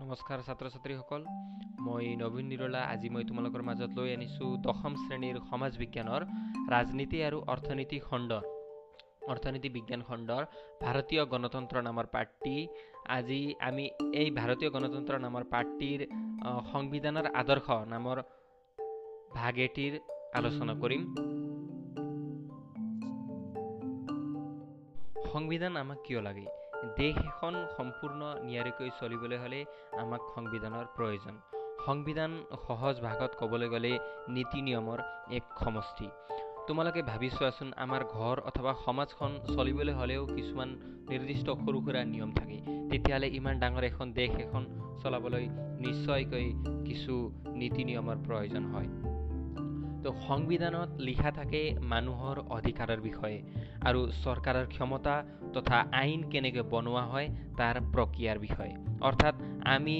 নমস্কাৰ 0.00 0.40
ছাত্ৰ 0.46 0.66
ছাত্ৰীসকল 0.72 1.22
মই 1.84 2.06
নবীন 2.22 2.46
নিৰলা। 2.52 2.80
আজি 2.94 3.08
মই 3.14 3.24
তোমালোকৰ 3.28 3.62
মাজত 3.68 3.90
লৈ 3.98 4.10
আনিছোঁ 4.16 4.48
দশম 4.66 4.92
শ্ৰেণীৰ 5.02 5.36
সমাজ 5.50 5.72
বিজ্ঞানৰ 5.82 6.22
ৰাজনীতি 6.72 7.18
আৰু 7.28 7.38
অৰ্থনীতি 7.52 7.98
খণ্ডৰ 8.08 8.42
অৰ্থনীতি 9.32 9.68
বিজ্ঞান 9.76 10.02
খণ্ডৰ 10.08 10.42
ভাৰতীয় 10.82 11.22
গণতন্ত্ৰ 11.32 11.76
নামৰ 11.88 12.06
পাঠটি। 12.14 12.54
আজি 13.16 13.40
আমি 13.68 13.84
এই 14.20 14.28
ভাৰতীয় 14.38 14.70
গণতন্ত্ৰ 14.76 15.14
নামৰ 15.24 15.42
পাঠটিৰ 15.54 16.00
সংবিধানৰ 16.72 17.26
আদৰ্শ 17.40 17.66
নামৰ 17.94 18.22
ভাগ 19.38 19.54
এটিৰ 19.66 19.92
আলোচনা 20.38 20.72
কৰিম। 20.82 21.02
সংবিধান 25.32 25.72
আমাক 25.82 25.98
কিয় 26.06 26.22
লাগে? 26.28 26.46
দেশ 26.84 27.16
এখন 27.16 27.54
সম্পূৰ্ণ 27.76 28.20
নিয়াৰিকৈ 28.42 28.90
চলিবলৈ 29.00 29.36
হ'লে 29.36 29.64
আমাক 29.98 30.20
সংবিধানৰ 30.34 30.86
প্ৰয়োজন। 30.96 31.34
সংবিধান 31.86 32.44
সহজ 32.66 33.00
ভাগত 33.00 33.30
ক'বলৈ 33.38 33.68
গ'লে 33.68 33.98
নীতি 34.28 34.62
নিয়মৰ 34.62 34.98
এক 35.30 35.42
সমষ্টি। 35.64 36.08
তোমালোকে 36.66 37.02
ভাবি 37.02 37.30
চোৱাচোন 37.30 37.72
আমাৰ 37.76 38.04
ঘৰ 38.04 38.40
অথবা 38.40 38.74
সমাজখন 38.84 39.40
চলিবলৈ 39.46 39.92
হ'লেও 39.92 40.26
কিছুমান 40.26 40.68
নিৰ্দিষ্ট 41.10 41.46
সৰু 41.50 41.80
সুৰা 41.80 42.04
নিয়ম 42.04 42.32
থাকে। 42.32 42.58
তেতিয়াহ'লে 42.90 43.28
ইমান 43.28 43.60
ডাঙৰ 43.60 43.84
এখন 43.84 44.12
দেশ 44.12 44.30
এখন 44.30 44.62
চলাবলৈ 45.02 45.48
নিশ্চয়কৈ 45.56 46.52
কিছু 46.86 47.32
নীতি 47.46 47.84
নিয়মৰ 47.84 48.16
প্ৰয়োজন 48.26 48.64
হয়। 48.64 49.05
তো 50.06 50.12
সংবিধানত 50.28 50.90
লিখা 50.98 51.30
থাকে 51.30 51.60
মানুহৰ 51.92 52.36
অধিকাৰৰ 52.56 53.00
বিষয়ে 53.00 53.38
আৰু 53.88 54.00
চৰকাৰৰ 54.24 54.66
ক্ষমতা 54.66 55.14
তথা 55.54 55.78
আইন 56.00 56.20
কেনেকৈ 56.30 56.62
বনোৱা 56.72 57.02
হয় 57.12 57.28
তাৰ 57.58 57.76
প্ৰক্ৰিয়াৰ 57.94 58.38
বিষয়ে। 58.38 58.72
অৰ্থাৎ 59.08 59.34
আমি 59.74 59.96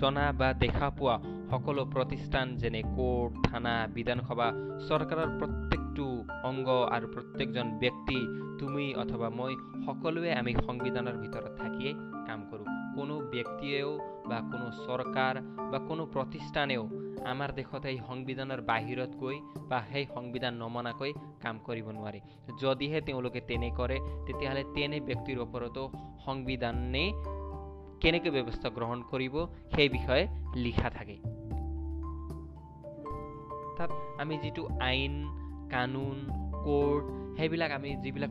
জনা 0.00 0.26
বা 0.32 0.48
দেখা 0.64 0.88
পোৱা 0.90 1.16
সকলো 1.50 1.82
প্ৰতিষ্ঠান 1.84 2.46
যেনে 2.56 2.82
কোৰ্ট 2.96 3.32
থানা 3.48 3.74
বিধানসভা 3.94 4.48
চৰকাৰৰ 4.88 5.28
প্ৰত্যেকটো 5.38 6.06
অংগ 6.50 6.68
আৰু 6.96 7.06
প্ৰত্যেকজন 7.14 7.66
ব্যক্তি 7.78 8.18
তুমি 8.60 8.86
অথবা 8.94 9.28
মই 9.38 9.52
সকলোৱে 9.86 10.30
আমি 10.34 10.52
সংবিধানৰ 10.66 11.16
ভিতৰত 11.22 11.52
থাকিয়ে 11.62 11.92
কাম 12.26 12.40
কৰোঁ। 12.50 12.66
কোনো 12.96 13.14
ব্যক্তিয়েও 13.32 13.92
বা 14.28 14.38
কোনো 14.52 14.66
চৰকাৰ 14.86 15.34
বা 15.72 15.78
কোনো 15.88 16.02
প্ৰতিষ্ঠানেও 16.06 16.84
আমাৰ 17.32 17.52
দেশত 17.52 17.84
এই 17.86 17.98
সংবিধানৰ 18.08 18.60
বাহিৰত 18.60 19.12
গৈ 19.16 19.36
বা 19.68 19.82
সেই 19.92 20.06
সংবিধান 20.14 20.54
নমনাকৈ 20.54 21.12
কাম 21.42 21.58
কৰিব 21.58 21.86
নোৱাৰে। 21.90 22.20
যদিহে 22.60 23.00
তেওঁলোকে 23.00 23.40
তেনে 23.40 23.70
কৰে 23.70 23.98
তেতিয়াহ'লে 24.26 24.64
তেনে 24.74 25.00
ব্যক্তিৰ 25.00 25.38
ওপৰতো 25.38 25.82
সংবিধানে 26.24 27.12
কেনেকৈ 28.00 28.30
ব্যৱস্থা 28.30 28.68
গ্ৰহণ 28.68 29.02
কৰিব 29.02 29.34
সেই 29.74 29.88
বিষয়ে 29.88 30.28
লিখা 30.54 30.90
থাকে। 30.90 31.16
তাত 33.76 33.90
আমি 34.18 34.38
যিটো 34.38 34.68
আইন 34.80 35.14
কানুন 35.70 36.18
কোৰ্ট 36.64 37.04
সেইবিলাক 37.36 37.70
আমি 37.70 37.96
যিবিলাক 37.96 38.30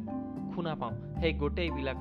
শুনা 0.55 0.75
পাওঁ 0.75 0.93
সেই 1.19 1.33
গোটেইবিলাক 1.33 1.97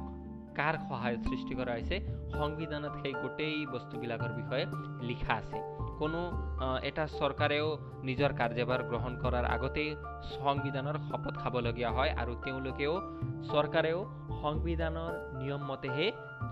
কাৰ 0.54 0.74
সহায়ত 0.88 1.20
সৃষ্টি 1.28 1.54
কৰা 1.54 1.72
হৈছে 1.72 2.00
সংবিধানত 2.38 2.94
সেই 3.02 3.12
গোটেই 3.12 3.66
বস্তুবিলাকৰ 3.66 4.32
বিষয়ে 4.32 4.66
লিখা 5.06 5.34
আছে। 5.34 5.79
কোনো 6.00 6.20
এটা 6.88 7.04
চৰকাৰেও 7.18 7.66
নিজৰ 8.08 8.32
কাৰ্যভাৰ 8.40 8.80
গ্ৰহণ 8.90 9.12
কৰাৰ 9.22 9.46
আগতেই 9.54 9.90
সংবিধানৰ 10.36 10.96
শপত 11.08 11.34
খাবলগীয়া 11.42 11.90
হয় 11.96 12.12
আৰু 12.22 12.32
তেওঁলোকেও 12.44 12.92
চৰকাৰেও 13.50 13.98
সংবিধানৰ 14.42 15.12
নিয়ম 15.40 15.62
মতেহে 15.70 16.06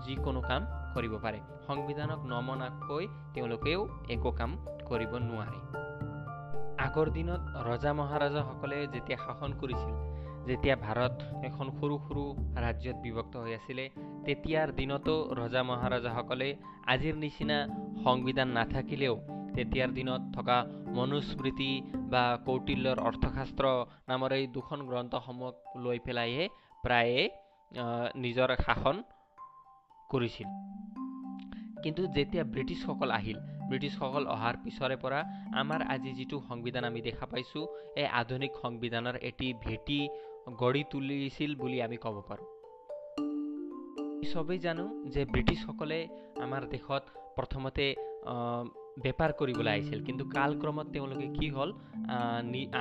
যিকোনো 0.05 0.41
কাম 0.49 0.61
কৰিব 0.95 1.13
পাৰে। 1.23 1.39
সংবিধানক 1.67 2.19
নমনাকৈ 2.31 3.05
তেওঁলোকেও 3.33 3.79
একো 4.15 4.31
কাম 4.39 4.51
কৰিব 4.89 5.11
নোৱাৰে। 5.29 5.59
আগৰ 6.85 7.07
দিনত 7.17 7.41
ৰজা 7.69 7.91
মহাৰাজাসকলে 7.99 8.77
যেতিয়া 8.93 9.17
শাসন 9.25 9.51
কৰিছিল 9.61 9.93
যেতিয়া 10.49 10.75
ভাৰত 10.85 11.15
এখন 11.49 11.67
সৰু 11.79 11.95
সৰু 12.05 12.23
ৰাজ্যত 12.65 12.97
বিভক্ত 13.05 13.33
হৈ 13.43 13.53
আছিলে 13.59 13.85
তেতিয়াৰ 14.25 14.69
দিনতো 14.79 15.13
ৰজা 15.41 15.61
মহাৰাজাসকলে 15.71 16.47
আজিৰ 16.93 17.15
নিচিনা 17.23 17.57
সংবিধান 18.05 18.47
নাথাকিলেও 18.57 19.15
তেতিয়াৰ 19.59 19.91
দিনত 19.97 20.21
থকা 20.35 20.57
মনুস্মৃতি 20.97 21.71
বা 22.11 22.23
কৌটিল্যৰ 22.47 22.99
অৰ্থশাস্ত্ৰ 23.09 23.65
নামৰ 24.09 24.31
এই 24.39 24.45
দুখন 24.57 24.79
গ্ৰন্থসমূহক 24.89 25.55
লৈ 25.85 25.97
পেলাইহে 26.05 26.45
প্ৰায়ে 26.83 27.19
নিজৰ 28.23 28.49
শাসন 28.65 28.95
কৰিছিল। 30.09 30.49
কিন্তু 31.83 32.01
যেতিয়া 32.15 32.43
ব্ৰিটিছসকল 32.53 33.09
আহিল 33.19 33.37
ব্ৰিটিছসকল 33.69 34.23
অহাৰ 34.35 34.55
পিছৰে 34.63 34.95
পৰা 35.03 35.19
আমাৰ 35.61 35.81
আজি 35.93 36.11
যিটো 36.19 36.37
সংবিধান 36.49 36.83
আমি 36.89 37.01
দেখা 37.01 37.25
পাইছোঁ 37.31 37.65
এই 38.01 38.07
আধুনিক 38.21 38.51
সংবিধানৰ 38.63 39.15
এটি 39.29 39.47
ভেটি 39.65 39.99
গঢ়ি 40.61 40.83
তুলিছিল 40.91 41.51
বুলি 41.55 41.77
আমি 41.87 41.97
ক'ব 42.05 42.15
পাৰোঁ। 42.29 42.47
চবেই 44.31 44.59
জানো 44.65 44.85
যে 45.13 45.21
ব্ৰিটিছসকলে 45.33 45.99
আমাৰ 46.45 46.61
দেশত 46.73 47.03
প্ৰথমতে 47.37 47.85
বেপাৰ 49.03 49.31
কৰিবলৈ 49.39 49.71
আহিছিল। 49.75 49.99
কিন্তু 50.07 50.23
কালক্ৰমত 50.37 50.87
তেওঁলোকে 50.95 51.27
কি 51.37 51.47
হ'ল 51.55 51.69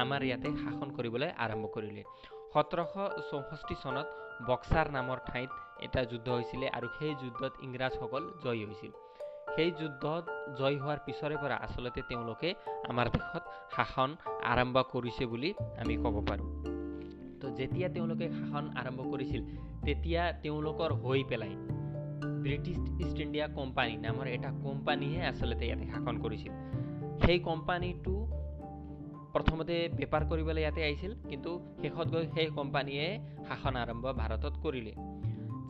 আমাৰ 0.02 0.20
ইয়াতে 0.28 0.48
শাসন 0.62 0.88
কৰিবলৈ 0.96 1.28
আৰম্ভ 1.44 1.64
কৰিলে। 1.74 2.02
সোতৰশ 2.52 2.92
চৌষষ্ঠি 3.30 3.74
চনত 3.82 4.06
বক্সাৰ 4.48 4.86
নামৰ 4.96 5.18
ঠাইত 5.28 5.50
এটা 5.86 6.00
যুদ্ধ 6.10 6.26
হৈছিলে 6.36 6.66
আৰু 6.76 6.88
সেই 6.98 7.12
যুদ্ধত 7.22 7.52
ইংৰাজসকল 7.66 8.22
জয়ী 8.44 8.64
হৈছিল। 8.68 8.92
সেই 9.54 9.70
যুদ্ধত 9.80 10.24
জয় 10.58 10.76
হোৱাৰ 10.82 10.98
পিছৰে 11.06 11.36
পৰা 11.42 11.56
আচলতে 11.66 12.00
তেওঁলোকে 12.10 12.48
আমাৰ 12.90 13.06
দেশত 13.14 13.44
শাসন 13.74 14.10
আৰম্ভ 14.52 14.76
কৰিছে 14.92 15.24
বুলি 15.32 15.50
আমি 15.82 15.94
ক'ব 16.02 16.16
পাৰোঁ। 16.28 16.48
তো 17.40 17.46
যেতিয়া 17.58 17.88
তেওঁলোকে 17.94 18.26
শাসন 18.36 18.64
আৰম্ভ 18.80 19.00
কৰিছিল 19.12 19.40
তেতিয়া 19.86 20.22
তেওঁলোকৰ 20.44 20.90
হৈ 21.02 21.20
পেলাই 21.30 21.54
ব্ৰিটিছ 22.48 22.80
ইষ্ট 23.04 23.18
ইণ্ডিয়া 23.26 23.46
কোম্পানী 23.58 23.94
নামৰ 24.06 24.26
এটা 24.36 24.50
কোম্পানীহে 24.66 25.20
আচলতে 25.30 25.64
ইয়াতে 25.68 25.86
শাসন 25.92 26.14
কৰিছিল। 26.24 26.52
সেই 27.22 27.38
কোম্পানীটো 27.48 28.14
প্ৰথমতে 29.34 29.74
বেপাৰ 29.98 30.22
কৰিবলৈ 30.30 30.60
ইয়াতে 30.64 30.80
আহিছিল 30.88 31.12
কিন্তু 31.30 31.50
শেষত 31.82 32.06
গৈ 32.14 32.24
সেই 32.34 32.48
কোম্পানীয়ে 32.58 33.04
শাসন 33.48 33.74
আৰম্ভ 33.82 34.04
ভাৰতত 34.20 34.54
কৰিলে। 34.64 34.92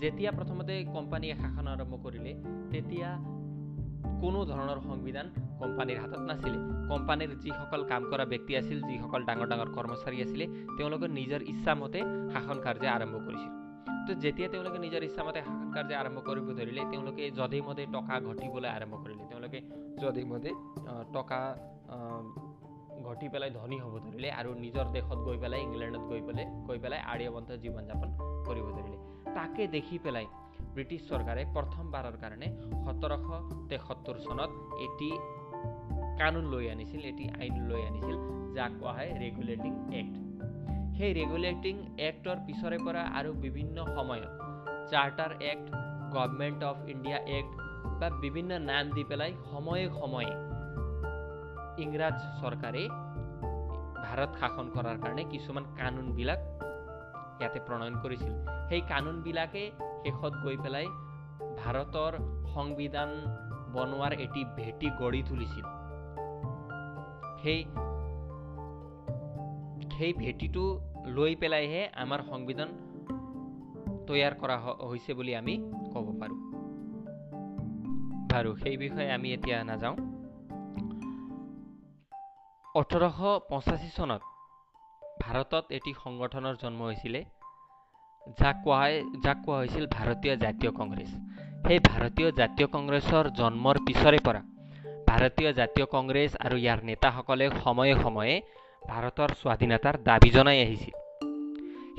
যেতিয়া 0.02 0.30
প্ৰথমতে 0.38 0.74
কোম্পানীয়ে 0.96 1.34
শাসন 1.42 1.66
আৰম্ভ 1.74 1.92
কৰিলে 2.04 2.32
তেতিয়া 2.72 3.08
কোনো 4.22 4.38
ধৰণৰ 4.50 4.78
সংবিধান 4.88 5.26
কোম্পানীৰ 5.60 5.98
হাতত 6.02 6.22
নাছিলে। 6.30 6.58
কোম্পানীৰ 6.92 7.30
যিসকল 7.44 7.80
কাম 7.90 8.02
কৰা 8.10 8.24
ব্যক্তি 8.32 8.52
আছিল 8.60 8.78
যিসকল 8.88 9.20
ডাঙৰ 9.28 9.48
ডাঙৰ 9.52 9.68
কৰ্মচাৰী 9.76 10.18
আছিলে 10.24 10.44
তেওঁলোকে 10.76 11.06
নিজৰ 11.18 11.40
ইচ্ছামতে 11.52 11.98
শাসন 12.32 12.58
কাৰ্য 12.66 12.84
আৰম্ভ 12.96 13.14
কৰিছিল। 13.26 13.57
তো 14.08 14.14
যেতিয়া 14.24 14.48
তেওঁলোকে 14.52 14.78
নিজৰ 14.86 15.02
ইচ্ছামতে 15.08 15.40
শাসন 15.46 15.68
কাৰ্য 15.76 15.90
আৰম্ভ 16.02 16.18
কৰিব 16.28 16.46
ধৰিলে 16.58 16.82
তেওঁলোকে 16.92 17.24
যধে 17.38 17.58
মধে 17.68 17.84
টকা 17.96 18.14
ঘটিবলৈ 18.28 18.68
আৰম্ভ 18.76 18.94
কৰিলে। 19.04 19.24
তেওঁলোকে 19.30 19.58
যধে 20.02 20.22
মধে 20.32 20.52
টকা 21.16 21.40
ঘটি 23.08 23.26
পেলাই 23.32 23.50
ধনী 23.58 23.78
হ'ব 23.82 23.94
ধৰিলে 24.06 24.28
আৰু 24.40 24.50
নিজৰ 24.64 24.86
দেশত 24.96 25.18
গৈ 25.26 25.36
পেলাই 25.42 25.60
ইংলেণ্ডত 25.66 26.04
গৈ 26.10 26.20
পেলাই 26.28 26.46
গৈ 26.68 26.78
পেলাই 26.84 27.00
আৰ্যবন্ত 27.12 27.50
জীৱন 27.62 27.84
যাপন 27.90 28.08
কৰিব 28.46 28.66
ধৰিলে। 28.76 28.98
তাকে 29.38 29.62
দেখি 29.76 29.96
পেলাই 30.04 30.26
ব্ৰিটিছ 30.74 31.02
চৰকাৰে 31.10 31.42
প্ৰথমবাৰৰ 31.56 32.16
কাৰণে 32.22 32.48
সোতৰশ 32.84 33.26
তেসত্তৰ 33.70 34.16
চনত 34.26 34.50
এটি 34.86 35.10
কানুন 36.20 36.44
লৈ 36.52 36.64
আনিছিল 36.74 37.02
এটি 37.12 37.24
আইন 37.40 37.54
লৈ 37.70 37.82
আনিছিল 37.90 38.16
যাক 38.56 38.72
কোৱা 38.80 38.92
হয় 38.96 39.10
ৰেগুলেটিং 39.22 39.72
এক্ট 40.00 40.27
সেই 40.98 41.12
ৰেগুলেটিং 41.16 41.76
এক্টৰ 42.04 42.38
পিছৰে 42.46 42.78
পৰা 42.86 43.02
আৰু 43.18 43.30
বিভিন্ন 43.42 43.76
সময়ত 43.96 44.30
charter 44.90 45.32
act 45.50 45.66
government 46.14 46.60
of 46.70 46.76
India 46.92 47.18
act 47.38 47.52
বা 48.00 48.08
বিভিন্ন 48.24 48.58
নাম 48.70 48.84
দি 48.96 49.04
পেলাই 49.10 49.32
সময়ে 49.50 49.84
সময়ে 49.98 50.32
ইংৰাজ 51.84 52.16
চৰকাৰে 52.40 52.82
ভাৰত 54.04 54.30
শাসন 54.40 54.66
কৰাৰ 54.74 54.96
কাৰণে 55.04 55.24
কিছুমান 55.32 55.64
কানুনবিলাক 55.80 56.40
ইয়াতে 57.40 57.58
প্ৰণয়ন 57.66 57.94
কৰিছিল। 58.02 58.32
সেই 58.68 58.82
কানুনবিলাকে 58.92 59.62
শেষত 60.02 60.32
গৈ 60.44 60.56
পেলাই 60.64 60.86
ভাৰতৰ 61.60 62.12
সংবিধান 62.54 63.10
বনোৱাৰ 63.74 64.12
এটি 64.24 64.42
ভেটি 64.58 64.88
গঢ়ি 65.00 65.22
তুলিছিল। 65.28 65.66
সেই 67.42 67.60
সেই 69.94 70.12
ভেটিটো 70.12 70.64
লৈ 71.16 71.32
পেলাইহে 71.40 71.82
আমাৰ 72.02 72.20
সংবিধান 72.30 72.68
তৈয়াৰ 74.08 74.34
কৰা 74.40 74.56
হৈছে 74.88 75.12
বুলি 75.18 75.32
আমি 75.34 75.54
ক'ব 75.92 76.06
পাৰোঁ। 76.20 76.38
বাৰু 78.30 78.50
সেই 78.56 78.76
বিষয়ে 78.76 79.10
আমি 79.12 79.28
এতিয়া 79.32 79.58
নাযাওঁ। 79.64 79.96
ওঠৰশ 82.74 83.18
পঁচাশী 83.50 83.90
চনত 83.96 84.22
ভাৰতত 85.22 85.64
এটি 85.70 85.92
সংগঠনৰ 86.04 86.54
জন্ম 86.62 86.80
হৈছিলে 86.82 87.20
যাক 88.40 88.56
কোৱা 88.64 88.76
হয় 88.80 88.96
যাক 89.24 89.38
কোৱা 89.44 89.58
হৈছিল 89.58 89.84
ভাৰতীয় 89.86 90.34
জাতীয় 90.36 90.72
কংগ্ৰেছ। 90.72 91.10
সেই 91.66 91.78
ভাৰতীয় 91.88 92.28
জাতীয় 92.40 92.66
কংগ্ৰেছৰ 92.74 93.24
জন্মৰ 93.40 93.76
পিছৰে 93.86 94.18
পৰা 94.26 94.42
ভাৰতীয় 95.08 95.50
জাতীয় 95.52 95.86
কংগ্ৰেছ 95.86 96.30
আৰু 96.44 96.56
ইয়াৰ 96.56 96.78
নেতাসকলে 96.84 97.46
সময়ে 97.64 97.94
সময়ে 98.04 98.34
ভাৰতৰ 98.82 99.30
স্বাধীনতাৰ 99.42 99.96
দাবী 100.08 100.30
জনাই 100.30 100.58
আহিছিল। 100.64 100.94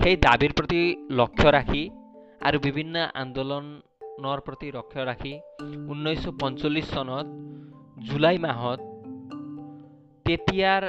সেই 0.02 0.16
দাবীৰ 0.26 0.54
প্ৰতি 0.58 0.82
লক্ষ্য 1.20 1.48
ৰাখি 1.58 1.84
আৰু 2.48 2.58
বিভিন্ন 2.68 2.96
আন্দোলনৰ 3.24 4.40
প্ৰতি 4.48 4.68
লক্ষ্য 4.78 5.02
ৰাখি 5.10 5.34
ঊনৈছশ 5.92 6.26
পঞ্চল্লিছ 6.42 6.88
চনত 6.94 7.28
জুলাই 8.08 8.38
মাহত 8.46 8.80
তেতিয়াৰ 10.26 10.84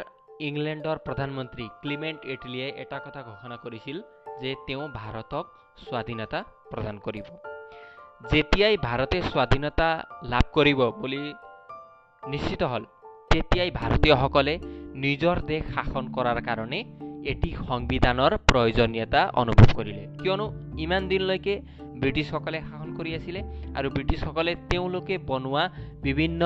ইংলেণ্ডৰ 0.48 0.98
প্ৰধানমন্ত্ৰী 1.06 1.64
ক্লিমেণ্ট 1.82 2.20
এটলিয়ে 2.34 2.68
এটা 2.82 2.98
কথা 3.06 3.20
ঘোষণা 3.30 3.56
কৰিছিল 3.64 3.96
যে 4.42 4.50
তেওঁ 4.66 4.84
ভাৰতক 5.00 5.44
স্বাধীনতা 5.86 6.38
প্ৰদান 6.70 6.96
কৰিব। 7.06 7.26
যেতিয়াই 8.30 8.76
ভাৰতে 8.86 9.18
স্বাধীনতা 9.22 9.88
লাভ 10.32 10.44
কৰিব 10.52 10.80
বুলি 11.00 11.22
নিশ্চিত 12.22 12.62
হ'ল 12.62 12.84
তেতিয়াই 13.30 13.70
ভাৰতীয়সকলে 13.70 14.54
নিজৰ 15.04 15.36
দেশ 15.50 15.62
শাসন 15.74 16.04
কৰাৰ 16.16 16.38
কাৰণে 16.48 16.78
এটি 17.32 17.50
সংবিধানৰ 17.68 18.32
প্ৰয়োজনীয়তা 18.48 19.22
অনুভৱ 19.42 19.68
কৰিলে। 19.78 20.04
কিয়নো 20.20 20.46
ইমান 20.84 21.02
দিনলৈকে 21.12 21.54
ব্ৰিটিছসকলে 22.02 22.58
শাসন 22.68 22.90
কৰি 22.98 23.10
আছিলে 23.18 23.40
আৰু 23.78 23.88
ব্ৰিটিছসকলে 23.96 24.52
তেওঁলোকে 24.70 25.14
বনোৱা 25.30 25.64
বিভিন্ন 26.02 26.42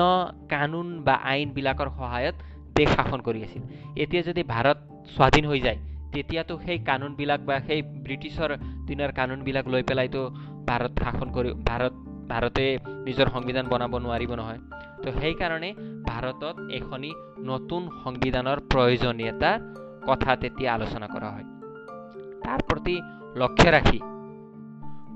কানুন 0.53 0.87
বা 1.05 1.15
আইনবিলাকৰ 1.31 1.89
সহায়ত 1.97 2.35
দেশ 2.77 2.89
শাসন 2.97 3.19
কৰি 3.27 3.39
আছিল। 3.47 3.61
এতিয়া 4.03 4.23
যদি 4.29 4.41
ভাৰত 4.53 4.77
স্বাধীন 5.15 5.45
হৈ 5.51 5.59
যায় 5.65 5.79
তেতিয়াতো 6.13 6.53
সেই 6.65 6.79
কানুনবিলাক 6.89 7.39
বা 7.47 7.55
সেই 7.67 7.81
ব্ৰিটিছৰ 8.05 8.49
দিনৰ 8.87 9.11
কানুনবিলাক 9.19 9.65
লৈ 9.73 9.83
পেলাইতো 9.89 10.21
ভাৰত 10.67 10.93
শাসন 11.03 11.27
কৰি 11.35 11.49
ভাৰত 11.69 11.93
ভাৰতে 12.29 12.77
নিজৰ 13.05 13.27
সংবিধান 13.27 13.65
বনাব 13.67 13.97
নোৱাৰিব 13.97 14.31
নহয়। 14.35 14.59
তো 15.03 15.11
সেইকাৰণে 15.19 15.73
ভাৰতত 16.07 16.55
এখনি 16.71 17.11
নতুন 17.39 17.89
সংবিধানৰ 18.03 18.59
প্ৰয়োজনীয়তাৰ 18.71 19.59
কথা 20.07 20.35
তেতিয়া 20.35 20.73
আলোচনা 20.73 21.07
কৰা 21.07 21.29
হয়। 21.29 21.45
তাৰ 22.43 22.59
প্ৰতি 22.67 22.95
লক্ষ্য 23.35 23.71
ৰাখি 23.71 23.99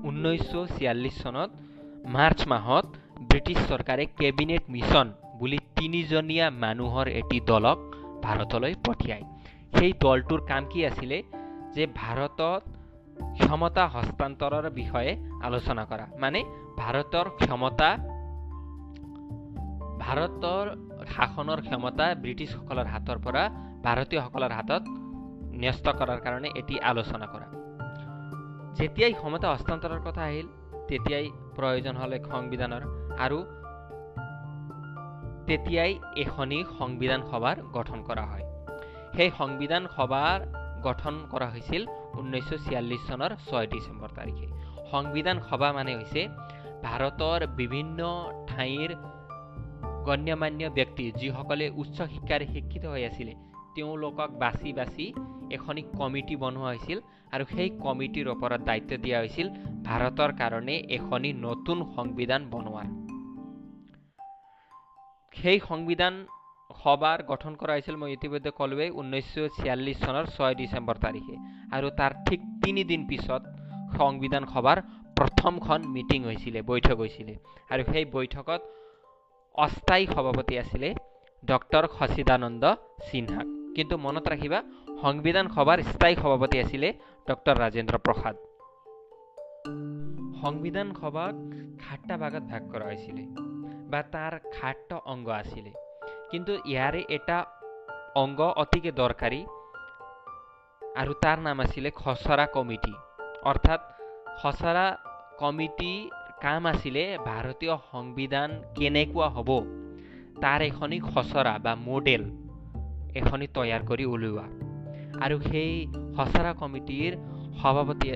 ঊনৈছশ 0.08 0.78
ছিয়াল্লিছ 0.78 1.22
চনত 1.22 1.50
মাৰ্চ 2.06 2.48
মাহত 2.48 2.86
ব্ৰিটিছ 3.20 3.58
চৰকাৰে 3.68 4.06
কেবিনেট 4.06 4.62
মিছন 4.68 5.12
বুলি 5.38 5.58
তিনিজনীয়া 5.76 6.50
মানুহৰ 6.50 7.08
এটি 7.08 7.40
দলক 7.40 7.78
ভাৰতলৈ 8.22 8.74
পঠিয়ায়। 8.86 9.22
সেই 9.78 9.92
দলটোৰ 10.00 10.40
কাম 10.48 10.66
কি 10.70 10.86
আছিলে? 10.86 11.22
যে 11.74 11.86
ভাৰতত 11.94 12.62
ক্ষমতা 13.40 13.88
হস্তান্তৰৰ 13.88 14.70
বিষয়ে 14.70 15.16
আলোচনা 15.42 15.84
কৰা। 15.84 16.06
মানে 16.18 16.44
ভাৰতৰ 16.80 17.26
ক্ষমতা 17.40 17.90
ভাৰতৰ 20.04 20.66
শাসনৰ 21.14 21.60
ক্ষমতা 21.66 22.06
ব্ৰিটিছসকলৰ 22.22 22.86
হাতৰ 22.92 23.18
পৰা 23.24 23.42
ভাৰতীয়সকলৰ 23.86 24.52
হাতত 24.58 24.82
ন্যস্ত 25.60 25.86
কৰাৰ 25.98 26.20
কাৰণে 26.24 26.48
এটি 26.60 26.74
আলোচনা 26.90 27.26
কৰা। 27.32 27.46
যেতিয়াই 28.78 29.12
ক্ষমতা 29.20 29.46
হস্তান্তৰৰ 29.54 30.00
কথা 30.06 30.22
আহিল 30.28 30.46
তেতিয়াই 30.88 31.26
প্ৰয়োজন 31.56 31.94
হ'ল 32.00 32.12
সংবিধানৰ 32.32 32.82
আৰু 33.24 33.38
তেতিয়াই 35.48 35.92
এখনি 36.24 36.58
সংবিধান 36.78 37.20
সভাৰ 37.30 37.56
গঠন 37.76 37.98
কৰা 38.08 38.24
হয়। 38.30 38.44
সেই 39.16 39.30
সংবিধান 39.40 39.82
সভাৰ 39.96 40.38
গঠন 40.86 41.14
কৰা 41.32 41.46
হৈছিল 41.54 41.82
ঊনৈছশ 42.18 42.60
ছিয়াল্লিছ 42.66 43.02
চনৰ 43.08 43.32
ছয় 43.48 43.66
ডিচেম্বৰ 43.72 44.10
তাৰিখে। 44.18 44.46
সংবিধান 44.92 45.36
সভা 45.48 45.68
মানে 45.78 45.92
হৈছে 45.98 46.22
ভাৰতৰ 46.84 47.40
বিভিন্ন 47.56 47.98
ঠাইৰ 48.48 48.90
গণ্যমান্য 50.06 50.68
ব্যক্তি 50.74 51.04
যিসকলে 51.16 51.66
উচ্চ 51.76 51.98
শিক্ষাৰে 52.12 52.46
শিক্ষিত 52.46 52.84
হৈ 52.86 53.02
আছিলে 53.04 53.32
তেওঁলোকক 53.74 54.30
বাছি 54.38 54.70
বাছি 54.72 55.06
এখনি 55.50 55.82
কমিটি 55.98 56.34
বনোৱা 56.36 56.68
হৈছিল 56.68 56.98
আৰু 57.32 57.44
সেই 57.50 57.70
কমিটিৰ 57.80 58.26
ওপৰত 58.28 58.60
দায়িত্ব 58.64 58.92
দিয়া 59.04 59.18
হৈছিল 59.18 59.46
ভাৰতৰ 59.84 60.30
কাৰণে 60.32 60.74
এখনি 60.96 61.30
নতুন 61.42 61.78
সংবিধান 61.96 62.40
বনোৱাৰ 62.50 62.88
সেই 65.34 65.58
সংবিধান 65.68 66.14
সভাৰ 66.80 67.18
গঠন 67.22 67.52
কৰা 67.54 67.72
হৈছিল 67.72 67.96
মই 67.96 68.12
ইতিমধ্যে 68.12 68.50
ক'লোৱেই 68.50 68.90
ঊনৈছশ 68.90 69.50
ছিয়াল্লিছ 69.56 69.96
চনৰ 69.98 70.26
ছয় 70.26 70.54
ডিচেম্বৰ 70.54 70.96
তাৰিখে 71.04 71.34
আৰু 71.72 71.88
তাৰ 71.98 72.12
ঠিক 72.26 72.40
তিনিদিন 72.64 73.00
পিছত 73.06 73.42
সংবিধান 73.96 74.44
সভাৰ 74.54 74.78
প্ৰথমখন 75.20 75.80
মিটিং 75.94 76.20
হৈছিলে, 76.24 76.60
বৈঠক 76.62 76.96
হৈছিলে। 77.04 77.34
আৰু 77.70 77.82
সেই 77.92 78.04
বৈঠকত 78.12 78.60
অস্থায়ী 79.54 80.06
সভাপতি 80.06 80.54
আছিলে 80.58 80.88
ডক্টৰ 81.44 81.84
সচিদানন্দ 81.98 82.64
সিনহা। 83.08 83.42
কিন্তু 83.76 83.94
মনত 83.98 84.28
ৰাখিবা, 84.28 84.58
সংবিধান 85.02 85.46
সভাৰ 85.48 85.82
স্থায়ী 85.82 86.14
সভাপতি 86.22 86.56
আছিলে 86.60 86.88
ডক্টৰ 87.28 87.56
ৰাজেন্দ্ৰ 87.56 87.98
প্ৰসাদ। 87.98 88.36
সংবিধান 90.42 90.88
সভাক 91.00 91.34
সাতটা 91.84 92.16
ভাগত 92.16 92.42
ভাগ 92.42 92.62
কৰা 92.72 92.84
হৈছিলে 92.86 93.24
বা 93.92 94.02
তাৰ 94.02 94.32
সাতটা 94.52 94.96
অংগ 95.12 95.28
আছিলে। 95.28 95.72
কিন্তু 96.30 96.52
ইয়াৰে 96.64 97.04
এটা 97.08 97.38
অংগ 98.14 98.40
অতিকে 98.62 98.92
দৰকাৰী 98.92 99.40
আৰু 100.96 101.12
তাৰ 101.22 101.38
নাম 101.38 101.60
আছিলে 101.60 101.90
খচৰা 101.90 102.46
কমিটি। 102.46 102.94
অৰ্থাৎ 103.42 103.80
খচৰা 104.42 104.86
কমিটি 105.40 105.92
কাম 106.42 106.66
আছিলে 106.66 107.02
ভাৰতীয় 107.24 107.74
সংবিধান 107.92 108.50
কেনেকুৱা 108.76 109.28
হ'ব? 109.34 109.50
তাৰ 110.42 110.60
এখনি 110.62 110.98
খচৰা 111.00 111.54
বা 111.64 111.72
মডেল 111.88 112.22
এখনি 113.14 113.46
তৈয়াৰ 113.56 113.82
কৰি 113.90 114.04
উলিওৱা। 114.14 114.46
আৰু 115.24 115.36
সেই 115.40 115.72
খচৰা 116.16 116.52
কমিটিৰ 116.62 117.12
সভাপতি 117.62 118.08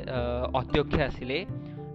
অধ্যক্ষ 0.61 0.95
আছিলে 1.09 1.39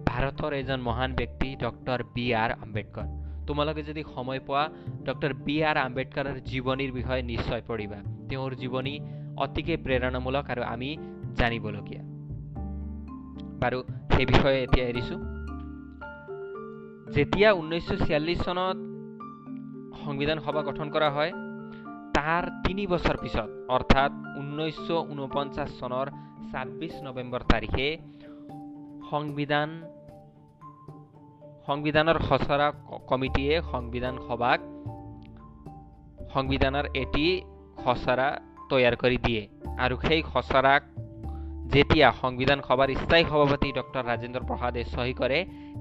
ভাৰতৰ 0.06 0.52
এজন 0.52 0.80
মহান 0.88 1.10
ব্যক্তি 1.14 1.48
ডক্টৰ 1.56 2.00
বি 2.14 2.26
আৰ 2.34 2.50
আম্বেদকাৰ। 2.64 3.08
তোমালোকে 3.46 3.82
যদি 3.82 4.02
সময় 4.14 4.40
পোৱা 4.46 4.64
ডক্টৰ 5.04 5.32
বি 5.46 5.56
আৰ 5.64 5.76
আম্বেদকাৰৰ 5.86 6.36
জীৱনীৰ 6.50 6.92
বিষয়ে 6.92 7.22
নিশ্চয় 7.22 7.62
পঢ়িবা। 7.68 7.98
তেওঁৰ 8.30 8.52
জীৱনী 8.62 8.94
অতিকে 9.36 9.74
প্ৰেৰণামূলক 9.84 10.44
আৰু 10.50 10.62
আমি 10.74 10.90
জানিবলগীয়া। 11.38 12.02
বাৰু 13.62 13.78
সেই 14.20 14.28
বিষয়ে 14.34 14.58
এতিয়া 14.62 14.84
এৰিছোঁ। 14.92 15.20
যেতিয়া 17.14 17.48
ঊনৈছশ 17.52 17.98
ছিয়াল্লিছ 18.06 18.40
চনত 18.46 18.78
সংবিধান 20.04 20.38
সভা 20.44 20.62
গঠন 20.62 20.86
কৰা 20.94 21.08
হয়, 21.10 21.32
তাৰ 22.16 22.44
তিনি 22.66 22.82
বছৰ 22.86 23.16
পিছত, 23.22 23.48
অৰ্থাৎ 23.68 24.10
ঊনৈছশ 24.40 24.88
ঊনপঞ্চাছ 25.12 25.70
চনৰ 25.80 26.06
ছাব্বিছ 26.50 26.94
নৱেম্বৰ 27.06 27.42
তাৰিখে 27.52 27.88
সংবিধান, 29.10 29.68
সংবিধানৰ 31.66 32.18
খচৰা 32.28 32.68
কমিটিয়ে 33.10 33.54
সংবিধান 33.72 34.14
সভাক 34.28 34.60
সংবিধানৰ 36.34 36.86
এটি 36.94 37.26
খচৰা 37.76 38.28
তৈয়াৰ 38.70 38.94
কৰি 38.96 39.18
দিয়ে। 39.26 39.42
আৰু 39.84 39.96
সেই 40.06 40.22
খচৰাক 40.22 40.82
যেতিয়া 41.74 42.08
সংবিধান 42.22 42.58
সভাৰ 42.68 42.88
স্থায়ী 43.00 43.24
সভাপতি 43.30 43.68
ডক্টৰ 43.78 44.02
ৰাজেন্দ্ৰ 44.10 44.42
প্ৰসাদে 44.48 44.82
চহী 44.94 45.14
কৰে, 45.20 45.38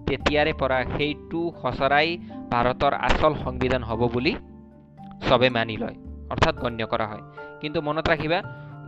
তেতিয়াৰে 0.08 0.54
পৰা 0.62 0.78
সেইটো 0.96 1.42
খচৰাই 1.60 2.08
ভাৰতৰ 2.52 2.94
আচল 3.08 3.34
সংবিধান 3.46 3.82
হ'ব 3.90 4.02
বুলি 4.16 4.34
চবে 5.28 5.50
মানি 5.58 5.76
লয়, 5.82 5.98
অৰ্থাৎ 6.32 6.56
গণ্য 6.64 6.82
কৰা 6.94 7.06
হয়। 7.12 7.24
কিন্তু 7.62 7.80
মনত 7.88 8.06
ৰাখিবা, 8.14 8.40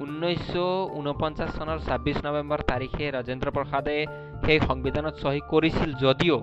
ঊনৈছশ 0.02 0.54
ঊনপঞ্চাছ 0.98 1.50
চনৰ 1.58 1.78
ছাব্বিছ 1.88 2.18
নৱেম্বৰ 2.26 2.62
তাৰিখে 2.72 3.06
ৰাজেন্দ্ৰ 3.18 3.50
প্ৰসাদে 3.58 3.98
সেই 4.46 4.60
সংবিধানত 4.70 5.16
চহী 5.24 5.42
কৰিছিল 5.52 5.90
যদিও 6.04 6.38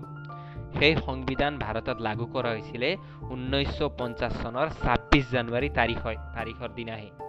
সেই 0.79 0.95
সংবিধান 1.07 1.53
ভাৰতত 1.65 1.99
লাগু 2.07 2.27
কৰা 2.35 2.51
হৈছিলে 2.55 2.91
ঊনৈছশ 3.33 3.79
পঞ্চাছ 3.99 4.33
চনৰ 4.43 4.67
ছাব্বিছ 4.83 5.25
জানুৱাৰী 5.35 5.69
তাৰিখ 5.79 5.99
হয় 6.07 6.19
তাৰিখৰ 6.37 6.71
দিনাহে। 6.79 7.28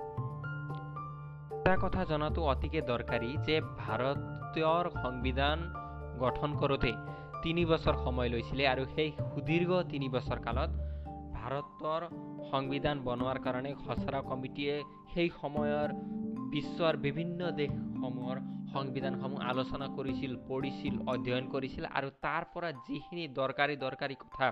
এটা 1.69 1.85
কথা 1.87 2.03
জনাটো 2.11 2.41
অতিকে 2.51 2.79
দৰকাৰী 2.81 3.27
যে 3.47 3.55
ভাৰতীয়ৰ 3.81 4.85
সংবিধান 5.01 5.57
গঠন 6.23 6.49
কৰোঁতে 6.61 6.91
তিনি 7.43 7.65
বছৰ 7.71 7.95
সময় 8.05 8.29
লৈছিলে 8.33 8.63
আৰু 8.73 8.83
সেই 8.95 9.09
সুদীৰ্ঘ 9.17 9.71
তিনি 9.91 10.07
বছৰ 10.15 10.39
কালত 10.45 10.71
ভাৰতৰ 11.35 12.01
সংবিধান 12.51 12.97
বনোৱাৰ 13.07 13.39
কাৰণে 13.45 13.71
খচৰা 13.83 14.19
কমিটিয়ে 14.31 14.75
সেই 15.13 15.29
সময়ৰ 15.41 15.89
বিশ্বৰ 16.53 16.93
বিভিন্ন 17.05 17.39
দেশসমূহৰ 17.61 18.37
সংবিধানসমূহ 18.73 19.39
আলোচনা 19.51 19.87
কৰিছিল 19.97 20.31
পঢ়িছিল 20.49 20.93
অধ্যয়ন 21.13 21.45
কৰিছিল 21.53 21.83
আৰু 21.97 22.09
তাৰ 22.25 22.43
পৰা 22.53 22.69
যিখিনি 22.87 23.25
দৰকাৰী 23.39 23.75
দৰকাৰী 23.85 24.15
কথা 24.23 24.47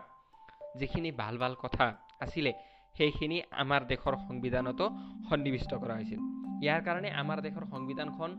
যিখিনি 0.79 1.09
ভাল 1.21 1.35
ভাল 1.37 1.53
কথা 1.63 1.85
আছিলে 2.25 2.51
সেইখিনি 2.95 3.37
আমাৰ 3.63 3.81
দেশৰ 3.91 4.15
সংবিধানতো 4.27 4.85
সন্নিৱিষ্ট 5.29 5.71
কৰা 5.81 5.95
হৈছিল। 5.95 6.36
ইয়াৰ 6.65 6.81
কাৰণে 6.87 7.09
আমাৰ 7.21 7.39
দেশৰ 7.45 7.65
সংবিধানখন 7.73 8.31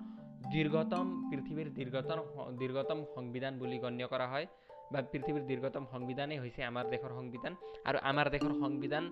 দীৰ্ঘতম 0.53 1.07
পৃথিৱীৰ 1.31 1.69
দীৰ্ঘতম 1.79 2.19
দীৰ্ঘতম 2.61 2.99
সংবিধান 3.15 3.53
বুলি 3.61 3.79
গণ্য 3.85 4.03
কৰা 4.13 4.27
হয়। 4.33 4.47
বা 4.93 5.01
পৃথিৱীৰ 5.13 5.45
দীৰ্ঘতম 5.51 5.85
সংবিধানেই 5.93 6.39
হৈছে 6.43 6.61
আমাৰ 6.71 6.85
দেশৰ 6.93 7.13
সংবিধান। 7.19 7.53
আৰু 7.89 7.99
আমাৰ 8.11 8.27
দেশৰ 8.35 8.53
সংবিধান 8.63 9.05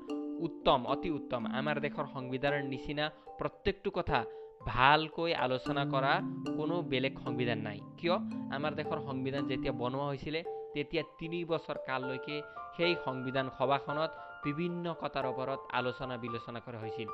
উত্তম 0.46 0.80
অতি 0.94 1.10
উত্তম। 1.18 1.42
আমাৰ 1.58 1.76
দেশৰ 1.86 2.06
সংবিধানৰ 2.14 2.62
নিচিনা 2.72 3.04
প্ৰত্যেকটো 3.38 3.90
কথা 3.98 4.18
ভালকৈ 4.66 5.32
আলোচনা 5.44 5.82
কৰা 5.94 6.12
কোনো 6.58 6.74
বেলেগ 6.92 7.14
সংবিধান 7.24 7.58
নাই। 7.58 7.78
কিয়? 7.98 8.16
আমাৰ 8.56 8.72
দেশৰ 8.80 8.98
সংবিধান 9.08 9.42
যেতিয়া 9.50 9.72
বনোৱা 9.82 10.06
হৈছিলে 10.10 10.40
তেতিয়া 10.74 11.02
তিনি 11.18 11.38
বছৰ 11.52 11.78
কাললৈকে 11.86 12.36
সেই 12.76 12.92
সংবিধান 13.04 13.46
সভাখনত 13.58 14.10
বিভিন্ন 14.44 14.84
কথাৰ 15.02 15.26
ওপৰত 15.32 15.60
আলোচনা 15.78 16.14
বিলোচনা 16.24 16.60
কৰা 16.66 16.78
হৈছিল। 16.84 17.08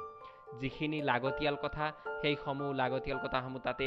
যিখিনি 0.60 0.98
লাগতিয়াল 1.10 1.56
কথা 1.64 1.84
সেইসমূহ 2.20 2.68
লাগতিয়াল 2.80 3.18
কথাসমূহ 3.24 3.60
তাতে 3.68 3.86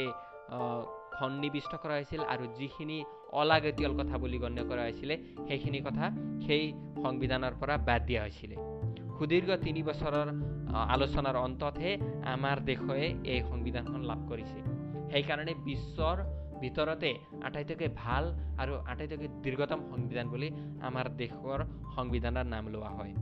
সন্নিৱিষ্ট 1.18 1.72
কৰা 1.82 1.94
হৈছিল 1.98 2.20
আৰু 2.32 2.44
যিখিনি 2.58 2.98
অলাগতিয়াল 3.40 3.92
কথা 4.00 4.14
বুলি 4.22 4.38
গণ্য 4.44 4.58
কৰা 4.70 4.82
হৈছিলে 4.88 5.14
সেইখিনি 5.48 5.78
কথা 5.86 6.04
সেই 6.46 6.64
সংবিধানৰ 7.04 7.54
পৰা 7.60 7.74
বাদ 7.88 8.00
দিয়া 8.08 8.22
হৈছিলে। 8.24 8.56
সুদীৰ্ঘ 9.16 9.50
তিনি 9.66 9.80
বছৰৰ 9.88 10.28
আলোচনাৰ 10.94 11.36
অন্ততহে 11.46 11.92
আমাৰ 12.34 12.56
দেশে 12.70 13.06
এই 13.32 13.40
সংবিধানখন 13.50 14.00
লাভ 14.10 14.20
কৰিছে। 14.30 14.58
সেইকাৰণে 15.12 15.52
বিশ্বৰ 15.68 16.16
ভিতৰতে 16.62 17.10
আটাইতকৈ 17.46 17.88
ভাল 18.02 18.24
আৰু 18.62 18.72
আটাইতকৈ 18.92 19.28
দীৰ্ঘতম 19.44 19.80
সংবিধান 19.90 20.26
বুলি 20.32 20.48
আমাৰ 20.88 21.06
দেশৰ 21.22 21.60
সংবিধানৰ 21.94 22.46
নাম 22.54 22.64
লোৱা 22.74 22.90
হয়। 22.98 23.12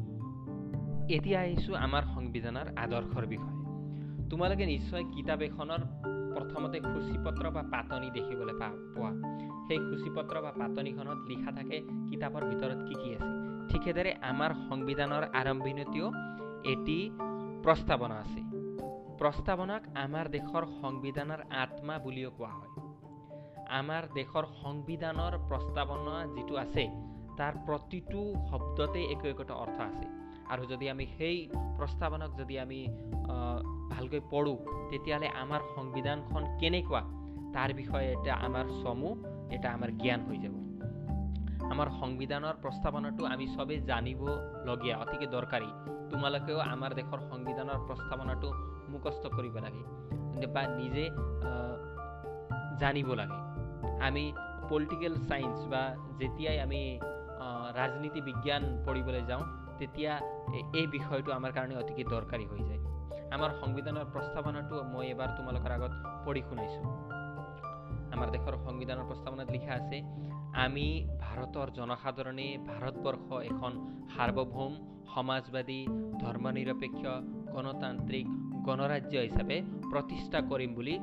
এতিয়া 1.04 1.40
আহিছোঁ 1.40 1.76
আমাৰ 1.76 2.02
সংবিধানৰ 2.14 2.66
আদৰ্শৰ 2.76 3.26
বিষয়ে। 3.26 4.28
তোমালোকে 4.30 4.66
নিশ্চয় 4.66 5.04
কিতাপ 5.04 5.42
এখনৰ 5.42 5.80
প্ৰথমতে 6.34 6.80
সূচীপত্ৰ 6.80 7.50
বা 7.50 7.62
পাতনি 7.62 8.10
দেখিবলৈ 8.10 8.54
পা 8.60 8.68
পোৱা। 8.96 9.10
সেই 9.68 9.78
সূচীপত্ৰ 9.78 10.40
বা 10.40 10.50
পাতনিখনত 10.50 11.18
লিখা 11.28 11.52
থাকে 11.52 11.80
কিতাপৰ 12.10 12.44
ভিতৰত 12.44 12.88
কি 12.88 12.94
কি 12.94 13.14
আছে। 13.14 13.28
ঠিক 13.68 13.82
সেইদৰে 13.82 14.12
আমাৰ 14.22 14.54
সংবিধানৰ 14.68 15.24
আৰম্ভণিতেও 15.34 16.10
এটি 16.64 17.10
প্ৰস্তাৱনা 17.62 18.14
আছে। 18.14 18.40
প্ৰস্তাৱনাক 19.18 19.82
আমাৰ 19.94 20.28
দেশৰ 20.28 20.66
সংবিধানৰ 20.80 21.40
আত্মা 21.50 21.98
বুলিও 21.98 22.30
কোৱা 22.30 22.48
হয়। 22.48 22.70
আমাৰ 23.68 24.02
দেশৰ 24.14 24.44
সংবিধানৰ 24.62 25.38
প্ৰস্তাৱনা 25.48 26.26
যিটো 26.26 26.56
আছে 26.56 26.88
তাৰ 27.36 27.52
প্ৰতিটো 27.66 28.50
শব্দতে 28.50 29.04
একো 29.04 29.26
একোটা 29.28 29.54
অৰ্থ 29.54 29.80
আছে। 29.80 30.23
আৰু 30.52 30.62
যদি 30.72 30.86
আমি 30.94 31.04
সেই 31.16 31.36
প্ৰস্তাৱনাক 31.78 32.30
যদি 32.40 32.54
আমি 32.64 32.80
ভালকৈ 33.92 34.20
পঢ়োঁ 34.32 34.58
তেতিয়াহ'লে 34.90 35.28
আমাৰ 35.42 35.60
সংবিধানখন 35.76 36.42
কেনেকুৱা? 36.60 37.02
তাৰ 37.54 37.70
বিষয়ে 37.80 38.06
এটা 38.14 38.34
আমাৰ 38.46 38.66
চমু 38.82 39.10
এটা 39.56 39.68
আমাৰ 39.76 39.90
জ্ঞান 40.02 40.20
হৈ 40.28 40.38
যাব। 40.44 40.54
আমাৰ 41.72 41.88
সংবিধানৰ 42.00 42.56
প্ৰস্তাৱনাটো 42.62 43.22
আমি 43.32 43.44
চবেই 43.56 43.78
জানিবলগীয়া 43.90 44.96
অতিকে 45.02 45.26
দৰকাৰী। 45.36 45.70
তোমালোকেও 46.10 46.58
আমাৰ 46.74 46.90
দেশৰ 46.98 47.20
সংবিধানৰ 47.30 47.78
প্ৰস্তাৱনাটো 47.88 48.48
মুখস্থ 48.92 49.24
কৰিব 49.36 49.56
লাগে 49.66 49.82
বা 50.54 50.62
নিজে 50.80 51.04
জানিব 52.80 53.08
লাগে। 53.20 53.38
আমি 54.06 54.24
পলিটিকেল 54.70 55.14
চায়েন্স 55.28 55.58
বা 55.72 55.82
যেতিয়াই 56.18 56.58
আমি 56.66 56.80
ৰাজনীতি 57.78 58.20
বিজ্ঞান 58.28 58.62
পঢ়িবলৈ 58.86 59.22
যাওঁ 59.30 59.44
তেতিয়া 59.78 60.12
এই 60.80 60.86
বিষয়টো 60.96 61.30
আমাৰ 61.38 61.52
কাৰণে 61.56 61.74
অতিকে 61.82 62.04
দৰকাৰী 62.14 62.44
হৈ 62.50 62.62
যায়। 62.68 62.80
আমাৰ 63.34 63.50
সংবিধানৰ 63.60 64.06
প্ৰস্তাৱনাটো 64.14 64.76
মই 64.92 65.06
এবাৰ 65.14 65.30
তোমালোকৰ 65.38 65.70
আগত 65.76 65.92
পঢ়ি 66.24 66.42
শুনাইছোঁ। 66.48 66.86
আমাৰ 68.14 68.28
দেশৰ 68.34 68.54
সংবিধানৰ 68.66 69.06
প্ৰস্তাৱনাত 69.10 69.48
লিখা 69.56 69.72
আছে 69.80 69.98
আমি 70.64 70.86
ভাৰতৰ 71.24 71.68
জনসাধাৰণে 71.78 72.48
ভাৰতবৰ্ষ 72.70 73.28
এখন 73.50 73.72
সাৰ্বভৌম 74.12 74.72
সমাজবাদী 75.14 75.80
ধৰ্মনিৰপেক্ষ 76.22 77.02
গণতান্ত্ৰিক 77.54 78.26
গণৰাজ্য 78.66 79.14
হিচাপে 79.26 79.56
প্ৰতিষ্ঠা 79.90 80.38
কৰিম 80.50 80.70
বুলি 80.78 80.94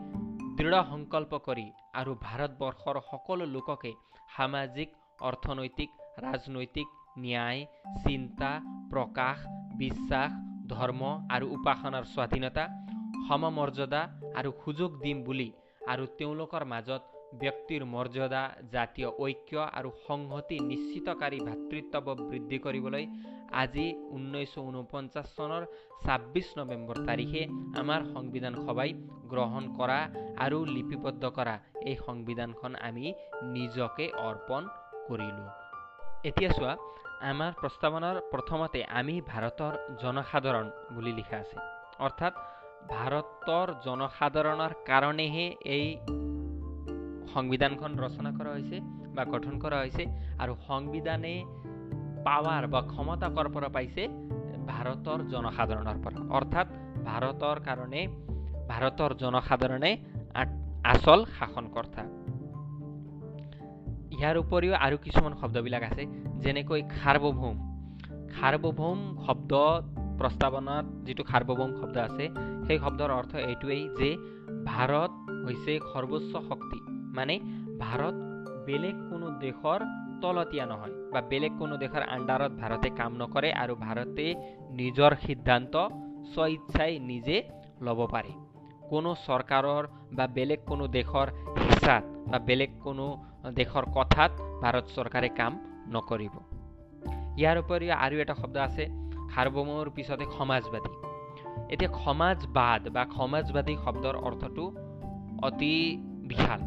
দৃঢ় 0.58 0.80
সংকল্প 0.92 1.32
কৰি 1.48 1.68
আৰু 2.00 2.12
ভাৰতবৰ্ষৰ 2.24 2.98
সকলো 3.12 3.46
লোককে 3.56 3.92
সামাজিক 4.36 4.90
অৰ্থনৈতিক 5.30 5.90
ৰাজনৈতিক 6.26 6.88
ন্যায় 7.18 7.62
চিন্তা 8.06 8.52
প্ৰকাশ 8.92 9.38
বিশ্বাস 9.78 10.32
ধৰ্ম 10.70 11.02
আৰু 11.30 11.46
উপাসনাৰ 11.58 12.06
স্বাধীনতা 12.16 12.64
সমমৰ্যাদা 13.28 14.02
আৰু 14.36 14.50
সুযোগ 14.66 14.90
দিম 15.02 15.18
বুলি 15.24 15.50
আৰু 15.88 16.04
তেওঁলোকৰ 16.18 16.64
মাজত 16.66 17.02
ব্যক্তিৰ 17.42 17.82
মৰ্যাদা 17.86 18.44
জাতীয় 18.72 19.10
ঐক্য 19.20 19.52
আৰু 19.80 19.90
সংহতি 20.08 20.58
নিশ্চিতকাৰী 20.72 21.40
ভাতৃত্ববোধ 21.48 22.20
বৃদ্ধি 22.30 22.58
কৰিবলৈ 22.66 23.06
আজি 23.62 23.88
ঊনৈছশ 24.16 24.54
ঊনপঞ্চাছ 24.60 25.28
চনৰ 25.38 25.64
ছাব্বিছ 26.04 26.48
নৱেম্বৰ 26.58 26.98
তাৰিখে 27.08 27.42
আমাৰ 27.82 28.02
সংবিধান 28.14 28.54
সভাই 28.66 28.94
গ্ৰহণ 29.32 29.64
কৰা 29.80 30.00
আৰু 30.46 30.58
লিপিবদ্ধ 30.66 31.24
কৰা 31.38 31.56
এই 31.86 31.98
সংবিধানখন 32.06 32.72
আমি 32.82 33.06
নিজকে 33.56 34.06
অৰ্পণ 34.28 34.62
কৰিলোঁ। 35.08 35.61
এতিয়া 36.30 36.50
চোৱা, 36.50 36.74
আমাৰ 37.30 37.52
প্ৰস্তাৱনাৰ 37.60 38.18
প্ৰথমতে 38.32 38.80
আমি 39.00 39.14
ভাৰতৰ 39.22 39.74
জনসাধাৰণ 40.02 40.68
বুলি 40.96 41.12
লিখা 41.12 41.38
আছে। 41.38 41.58
অৰ্থাৎ, 42.00 42.34
ভাৰতৰ 42.92 43.68
জনসাধাৰণৰ 43.86 44.74
কাৰণেহে 44.90 45.46
এই 45.76 45.88
সংবিধানখন 47.34 47.92
ৰচনা 48.04 48.32
কৰা 48.38 48.52
হৈছে 48.54 48.78
বা 49.16 49.24
গঠন 49.34 49.60
কৰা 49.60 49.78
হৈছে 49.80 50.04
আৰু 50.40 50.54
সংবিধানে 50.68 51.34
পাৱাৰ 52.26 52.64
বা 52.68 52.82
ক্ষমতা 52.82 53.28
কৰ 53.36 53.48
পৰা 53.56 53.70
পাইছে? 53.76 54.08
ভাৰতৰ 54.72 55.20
জনসাধাৰণৰ 55.34 55.98
পৰা। 56.06 56.18
অৰ্থাৎ, 56.38 56.68
ভাৰতৰ 57.10 57.58
কাৰণে, 57.68 58.02
ভাৰতৰ 58.70 59.12
জনসাধাৰণে 59.24 59.92
আচল 60.94 61.20
শাসনকৰ্তা 61.40 62.02
ইয়াৰ 64.22 64.38
উপৰিও 64.44 64.74
আৰু 64.86 64.98
কিছুমান 65.06 65.34
শব্দবিলাক 65.42 65.84
আছে 65.90 66.04
যেনেকৈ 66.44 66.82
সাৰ্বভৌম। 67.02 67.56
সাৰ্বভৌম 68.38 69.00
শব্দ 69.26 69.52
প্ৰস্তাৱনাত 70.20 70.86
যিটো 71.06 71.24
সাৰ্বভৌম 71.32 71.72
শব্দ 71.80 71.96
আছে 72.08 72.26
সেই 72.66 72.78
শব্দৰ 72.84 73.10
অৰ্থ 73.20 73.34
এইটোৱেই 73.52 73.84
যে 74.00 74.10
ভাৰত 74.70 75.12
হৈছে 75.46 75.74
সৰ্বোচ্চ 75.92 76.34
শক্তি। 76.50 76.80
মানে 77.18 77.36
ভাৰত 77.84 78.16
বেলেগ 78.68 78.96
কোনো 79.12 79.28
দেশৰ 79.46 79.80
তলতীয়া 80.22 80.66
নহয় 80.72 80.94
বা 81.14 81.20
বেলেগ 81.32 81.54
কোনো 81.62 81.76
দেশৰ 81.84 82.04
আণ্ডাৰত 82.16 82.52
ভাৰতে 82.62 82.90
কাম 83.00 83.12
নকৰে 83.22 83.50
আৰু 83.64 83.74
ভাৰতে 83.86 84.26
নিজৰ 84.80 85.12
সিদ্ধান্ত 85.26 85.74
স্বইচ্ছাই 86.34 86.94
নিজে 87.12 87.38
ল'ব 87.86 88.00
পাৰে। 88.14 88.32
কোনো 88.92 89.10
চৰকাৰৰ 89.28 89.84
বা 90.18 90.26
বেলেগ 90.38 90.60
কোনো 90.72 90.86
দেশৰ 90.98 91.28
হিচাত 91.82 92.04
বা 92.32 92.38
বেলেগ 92.48 92.72
কোনো 92.86 93.06
দেশৰ 93.58 93.86
কথাত 93.96 94.32
ভাৰত 94.64 94.86
চৰকাৰে 94.96 95.30
কাম 95.40 95.54
নকৰিব। 95.94 96.36
ইয়াৰ 97.42 97.58
উপৰিও 97.64 97.94
আৰু 98.06 98.16
এটা 98.24 98.36
শব্দ 98.42 98.58
আছে 98.68 98.84
সাৰ্বভৌমৰ 99.34 99.88
পিছতে 99.96 100.26
সমাজবাদী। 100.38 100.92
এতিয়া 101.74 101.92
সমাজবাদ 102.06 102.82
বা 102.96 103.04
সমাজবাদী 103.18 103.76
শব্দৰ 103.86 104.16
অৰ্থটো 104.28 104.66
অতি 105.48 105.76
বিশাল। 106.32 106.62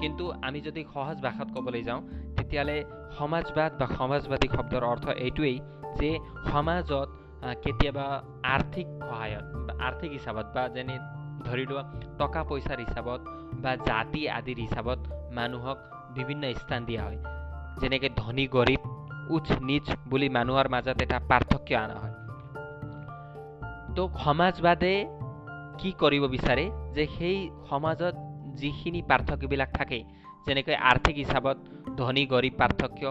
কিন্তু 0.00 0.24
আমি 0.46 0.58
যদি 0.66 0.82
সহজ 0.94 1.16
ভাষাত 1.26 1.48
ক'বলৈ 1.54 1.82
যাওঁ 1.88 2.00
তেতিয়াহ'লে 2.36 2.76
সমাজবাদ 3.18 3.70
বা 3.80 3.86
সমাজবাদী 3.98 4.48
শব্দৰ 4.56 4.82
অৰ্থ 4.92 5.06
এইটোৱেই 5.26 5.56
যে 6.00 6.10
সমাজত 6.50 7.08
কেতিয়াবা 7.62 8.06
আৰ্থিক 8.56 8.86
সহায়ত 9.08 9.46
আৰ্থিক 9.88 10.10
হিচাপত 10.16 10.46
বা 10.54 10.62
যেনে 10.74 10.96
ধৰি 11.46 11.64
লোৱা 11.70 11.82
টকা 12.20 12.40
পইচাৰ 12.48 12.78
হিচাপত 12.86 13.20
বা 13.62 13.76
জাতি 13.76 14.28
আদিৰ 14.28 14.56
হিচাপত 14.56 14.98
মানুহক 15.30 15.78
বিভিন্ন 16.14 16.52
স্থান 16.52 16.84
দিয়া 16.84 17.02
হয়। 17.02 17.18
যেনেকৈ 17.80 18.10
ধনী 18.16 18.46
গৰীব 18.46 18.80
উচ্চ 19.28 19.52
নিচ 19.60 19.86
বুলি 20.08 20.28
মানুহৰ 20.28 20.68
মাজত 20.68 21.00
এটা 21.02 21.18
পাৰ্থক্য 21.28 21.70
অনা 21.74 21.94
হয়। 21.94 22.14
তো 23.96 24.10
সমাজবাদে 24.24 24.94
কি 25.78 25.92
কৰিব 25.92 26.24
বিচাৰে? 26.26 26.70
যে 26.94 27.06
সেই 27.06 27.50
সমাজত 27.70 28.14
যিখিনি 28.54 29.02
পাৰ্থক্যবিলাক 29.02 29.70
থাকে 29.72 30.04
যেনেকৈ 30.46 30.74
আৰ্থিক 30.74 31.16
হিচাপত 31.16 31.56
ধনী 31.96 32.26
গৰীব 32.26 32.54
পাৰ্থক্য 32.58 33.02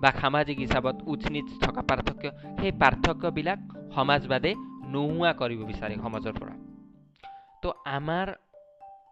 বা 0.00 0.10
সামাজিক 0.20 0.58
হিচাপত 0.58 0.96
উচ্চ 1.06 1.24
নিচ 1.30 1.48
থকা 1.64 1.82
পাৰ্থক্য 1.82 2.24
সেই 2.60 2.72
পাৰ্থক্যবিলাক 2.72 3.58
সমাজবাদে 3.94 4.54
নোহোৱা 4.92 5.32
কৰিব 5.32 5.60
বিচাৰে 5.64 5.94
সমাজৰ 5.94 6.32
পৰা। 6.32 6.54
তো 7.62 7.68
আমাৰ 7.84 8.26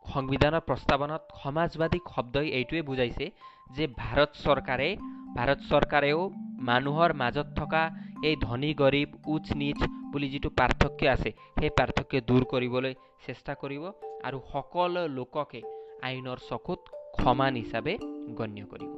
সংবিধানৰ 0.05 0.62
প্ৰস্তাৱনাত 0.69 1.23
সমাজবাদী 1.43 1.99
শব্দই 2.14 2.49
এইটোৱে 2.59 2.83
বুজাইছে 2.90 3.26
যে 3.76 3.85
ভাৰত 4.02 4.31
চৰকাৰে 4.45 4.88
ভাৰত 5.37 5.61
চৰকাৰেও 5.71 6.21
মানুহৰ 6.69 7.11
মাজত 7.23 7.49
থকা 7.59 7.83
এই 8.28 8.37
ধনী 8.47 8.71
গৰীব 8.83 9.09
উচ্চ 9.35 9.49
নিচ 9.62 9.81
বুলি 10.12 10.28
যিটো 10.33 10.50
পাৰ্থক্য 10.61 11.00
আছে 11.14 11.31
সেই 11.59 11.71
পাৰ্থক্য 11.78 12.23
দূৰ 12.28 12.43
কৰিবলৈ 12.52 12.95
চেষ্টা 13.26 13.52
কৰিব 13.62 13.85
আৰু 14.28 14.38
সকলো 14.52 15.02
লোককে 15.19 15.61
আইনৰ 16.09 16.38
চকুত 16.49 16.81
সমান 17.21 17.52
হিচাপে 17.62 17.95
গণ্য 18.38 18.59
কৰিব। 18.73 18.90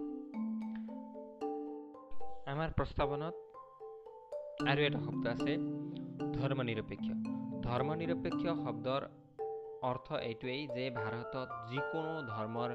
আমাৰ 2.52 2.68
প্ৰস্তাৱনাত 2.78 3.34
আৰু 4.70 4.80
এটা 4.88 5.00
শব্দ 5.06 5.24
আছে 5.34 5.52
ধৰ্ম 6.36 6.58
নিৰপেক্ষ 6.70 7.06
ধৰ্ম 7.66 7.88
নিৰপেক্ষ 8.00 8.42
শব্দৰ 8.64 9.02
অৰ্থ 9.82 10.12
এইটোৱেই 10.12 10.62
যে 10.76 10.90
ভাৰতত 10.90 11.48
যিকোনো 11.70 12.14
ধৰ্মৰ 12.22 12.70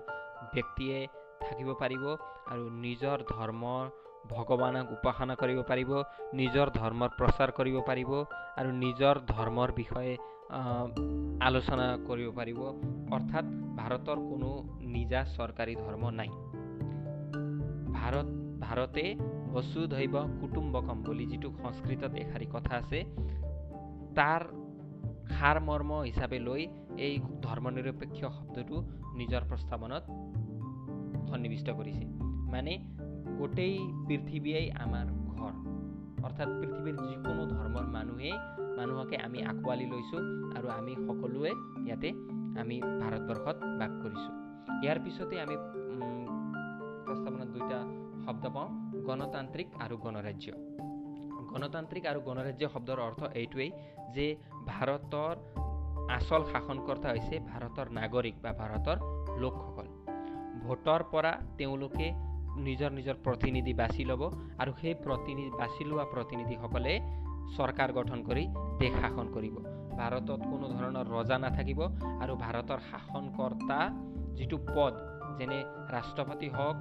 ব্যক্তিয়ে 0.54 1.08
থাকিব 1.42 1.74
পাৰিব 1.80 2.04
আৰু 2.52 2.64
নিজৰ 2.70 3.18
ধৰ্মৰ 3.30 3.84
ভগৱানক 4.30 4.92
উপাসনা 4.92 5.36
কৰিব 5.36 5.60
পাৰিব 5.64 5.92
নিজৰ 6.34 6.68
ধৰ্মৰ 6.76 7.10
প্ৰচাৰ 7.18 7.52
কৰিব 7.52 7.76
পাৰিব 7.88 8.12
আৰু 8.58 8.72
নিজৰ 8.72 9.16
ধৰ্মৰ 9.28 9.72
বিষয়ে 9.72 10.18
আলোচনা 11.42 11.86
কৰিব 12.08 12.32
পাৰিব। 12.32 12.60
অৰ্থাৎ 13.14 13.46
ভাৰতৰ 13.78 14.18
কোনো 14.30 14.50
নিজা 14.82 15.22
চৰকাৰী 15.38 15.76
ধৰ্ম 15.76 16.10
নাই। 16.10 16.30
ভাৰত 17.94 18.28
ভাৰতে 18.60 19.06
বসুধৈৱ 19.54 20.16
কুটুম্বকম 20.42 20.98
বুলি 21.04 21.26
যিটো 21.26 21.50
সংস্কৃতত 21.62 22.14
এষাৰি 22.16 22.48
কথা 22.52 22.74
আছে 22.76 23.00
তাৰ 24.16 24.42
সাৰ 25.30 25.58
মৰ্ম 25.60 25.92
হিচাপে 26.02 26.40
লৈ 26.40 26.68
এই 26.98 27.20
ধৰ্মনিৰপেক্ষ 27.44 28.20
শব্দটো 28.38 28.76
নিজৰ 29.16 29.42
প্ৰস্তাৱনত 29.50 30.04
সন্নিৱিষ্ট 31.30 31.68
কৰিছে। 31.70 32.06
মানে 32.52 32.74
গোটেই 33.40 33.76
পৃথিৱীয়েই 34.08 34.68
আমাৰ 34.72 35.06
ঘৰ। 35.36 35.54
অৰ্থাৎ 36.26 36.50
পৃথিৱীৰ 36.60 36.96
যিকোনো 37.10 37.44
ধৰ্মৰ 37.46 37.86
মানুহেই 37.88 38.36
মানুহকে 38.78 39.18
আমি 39.18 39.40
আঁকোৱালি 39.44 39.86
লৈছোঁ 39.86 40.22
আৰু 40.58 40.68
আমি 40.70 40.94
সকলোৱে 41.08 41.52
ইয়াতে 41.86 42.10
আমি 42.60 42.78
ভাৰতবৰ্ষত 43.02 43.58
বাস 43.80 43.92
কৰিছোঁ। 44.04 44.34
ইয়াৰ 44.84 45.00
পিছতে 45.06 45.36
আমি 45.42 45.56
প্ৰস্তাৱনাত 47.06 47.48
দুটা 47.48 47.80
শব্দ 48.26 48.44
পাওঁ 48.56 48.70
গণতান্ত্ৰিক 49.04 49.68
আৰু 49.80 49.96
গণৰাজ্য। 49.98 50.48
গণতান্ত্ৰিক 51.52 52.06
আৰু 52.06 52.20
গণৰাজ্য 52.22 52.64
শব্দৰ 52.74 53.00
অৰ্থ 53.00 53.22
এইটোৱেই 53.34 53.72
যে 54.16 54.28
ভাৰতৰ 54.66 55.36
আচল 56.10 56.44
শাসনকৰ্তা 56.52 57.10
হৈছে 57.14 57.36
ভাৰতৰ 57.50 57.88
নাগৰিক 57.98 58.36
বা 58.44 58.52
ভাৰতৰ 58.62 58.98
লোকসকল। 59.42 59.86
ভোটৰ 60.66 61.02
পৰা 61.12 61.32
তেওঁলোকে 61.58 62.08
নিজৰ 62.68 62.92
নিজৰ 62.98 63.16
প্ৰতিনিধি 63.26 63.74
বাছি 63.82 64.04
ল'ব 64.10 64.22
আৰু 64.62 64.72
সেই 64.82 64.96
প্ৰতিনিধি 65.06 65.52
বাছি 65.62 65.82
লোৱা 65.90 66.06
প্ৰতিনিধিসকলে 66.14 66.94
চৰকাৰ 67.58 67.90
গঠন 67.98 68.20
কৰি 68.28 68.44
দেশ 68.82 68.94
শাসন 69.02 69.28
কৰিব। 69.36 69.56
ভাৰতত 70.00 70.40
কোনো 70.52 70.66
ধৰণৰ 70.78 71.06
ৰজা 71.16 71.38
নাথাকিব 71.46 71.80
আৰু 72.24 72.34
ভাৰতৰ 72.44 72.80
শাসনকৰ্তা 72.90 73.80
যিটো 74.38 74.58
পদ 74.76 74.94
যেনে 75.40 75.60
ৰাষ্ট্ৰপতি 75.96 76.50
হওক 76.56 76.78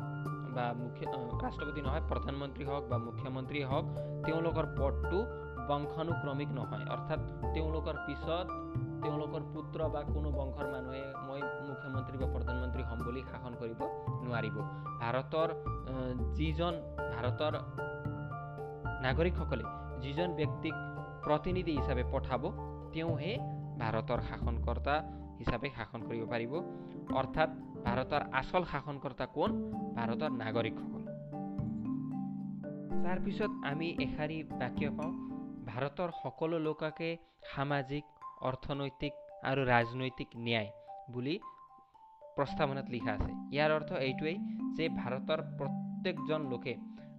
বা 0.55 0.67
মুখ্য 0.83 1.05
ৰাষ্ট্ৰপতি 1.45 1.81
নহয় 1.87 2.05
প্ৰধানমন্ত্ৰী 2.11 2.65
হওক 2.65 2.85
বা 2.91 2.99
মুখ্যমন্ত্ৰী 3.07 3.61
হওক 3.71 3.87
তেওঁলোকৰ 4.27 4.67
পদটো 4.79 5.19
বংশানুক্ৰমিক 5.69 6.51
নহয়। 6.59 6.85
অৰ্থাৎ 6.95 7.21
তেওঁলোকৰ 7.55 7.97
পিছত 8.07 8.47
তেওঁলোকৰ 9.05 9.43
পুত্ৰ 9.55 9.79
বা 9.95 10.01
কোনো 10.15 10.29
বংশৰ 10.39 10.67
মানুহে 10.75 11.03
মই 11.29 11.41
মুখ্যমন্ত্ৰী 11.69 12.17
বা 12.23 12.27
প্ৰধানমন্ত্ৰী 12.35 12.83
হ'ম 12.89 12.99
বুলি 13.07 13.23
শাসন 13.31 13.53
কৰিব 13.61 13.81
নোৱাৰিব। 14.27 14.57
ভাৰতৰ 15.03 15.49
যিজন 16.39 16.75
ভাৰতৰ 17.15 17.55
নাগৰিকসকলে 19.07 19.65
যিজন 20.05 20.29
ব্যক্তিক 20.41 20.75
প্ৰতিনিধি 21.27 21.73
হিচাপে 21.79 22.05
পঠাব 22.15 22.43
তেওঁহে 22.95 23.33
ভাৰতৰ 23.83 24.21
শাসনকৰ্তা 24.29 24.95
হিচাপে 25.39 25.69
শাসন 25.77 26.01
কৰিব 26.09 26.25
পাৰিব। 26.33 26.53
অৰ্থাৎ 27.21 27.51
ভাৰতৰ 27.87 28.23
আচল 28.41 28.63
শাসনকৰ্তা 28.73 29.25
কোন? 29.37 29.51
ভাৰতৰ 29.97 30.31
নাগৰিকসকল। 30.43 31.03
তাৰপিছত 33.05 33.51
আমি 33.71 33.89
এষাৰি 34.05 34.39
বাক্য 34.61 34.91
পাওঁ 34.99 35.13
ভাৰতৰ 35.69 36.11
সকলো 36.23 36.57
লোককে 36.67 37.11
সামাজিক 37.53 38.05
অৰ্থনৈতিক 38.49 39.13
আৰু 39.51 39.61
ৰাজনৈতিক 39.75 40.29
ন্যায় 40.47 40.71
বুলি 41.15 41.35
প্ৰস্তাৱনাত 42.37 42.87
লিখা 42.95 43.13
আছে। 43.17 43.33
ইয়াৰ 43.55 43.71
অৰ্থ 43.77 43.91
এইটোৱেই 44.07 44.37
যে 44.77 44.85
ভাৰতৰ 45.01 45.41
প্ৰত্যেকজন 45.59 46.41
লোকে 46.53 46.75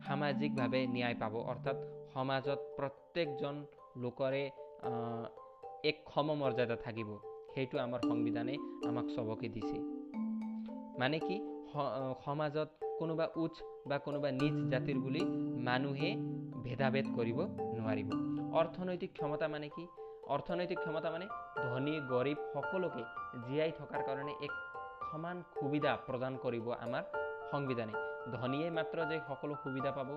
সামাজিকভাৱে 0.07 0.81
ন্যায় 0.95 1.17
পাব 1.21 1.33
অৰ্থাৎ 1.51 1.77
সমাজত 2.13 2.59
প্ৰত্যেকজন 2.77 3.55
লোকৰে 4.03 4.43
এক 5.89 5.97
সমমৰ্যাদা 6.13 6.75
থাকিব। 6.85 7.09
সেইটো 7.53 7.75
আমাৰ 7.85 8.01
সংবিধানে 8.09 8.55
আমাক 8.89 9.05
চবকে 9.15 9.47
দিছে। 9.55 9.77
মানে 11.01 11.17
কি? 11.19 11.37
সমাজত 12.25 12.69
কোনোবা 12.99 13.25
উচ্চ 13.43 13.57
বা 13.89 13.97
কোনোবা 14.05 14.29
নিজ 14.41 14.55
জাতিৰ 14.71 14.97
বুলি 15.05 15.21
মানুহে 15.67 16.11
ভেদাভেদ 16.65 17.05
কৰিব 17.17 17.39
নোৱাৰিব। 17.77 18.09
অৰ্থনৈতিক 18.59 19.11
ক্ষমতা 19.17 19.47
মানে 19.55 19.67
কি? 19.75 19.85
অৰ্থনৈতিক 20.33 20.79
ক্ষমতা 20.79 21.09
মানে 21.11 21.25
ধনী 21.63 21.93
গৰীব 22.09 22.37
সকলোকে 22.53 23.03
জীয়াই 23.47 23.71
থকাৰ 23.79 24.01
কাৰণে 24.07 24.33
এক 24.47 24.53
সমান 25.11 25.43
সুবিধা 25.59 25.91
প্ৰদান 26.07 26.37
কৰিব 26.43 26.69
আমাৰ 26.85 27.03
সংবিধানে। 27.51 27.93
ধনীয়ে 28.37 28.69
মাত্ৰ 28.69 28.97
যে 29.11 29.19
সকলো 29.27 29.53
সুবিধা 29.63 29.91
পাব 29.91 30.09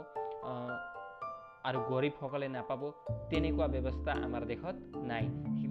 আৰু 1.64 1.78
গৰীবসকলে 1.88 2.48
নাপাব, 2.48 2.82
তেনেকুৱা 3.30 3.66
ব্যৱস্থা 3.66 4.12
আমাৰ 4.26 4.42
দেশত 4.46 4.76
নাই। 5.10 5.24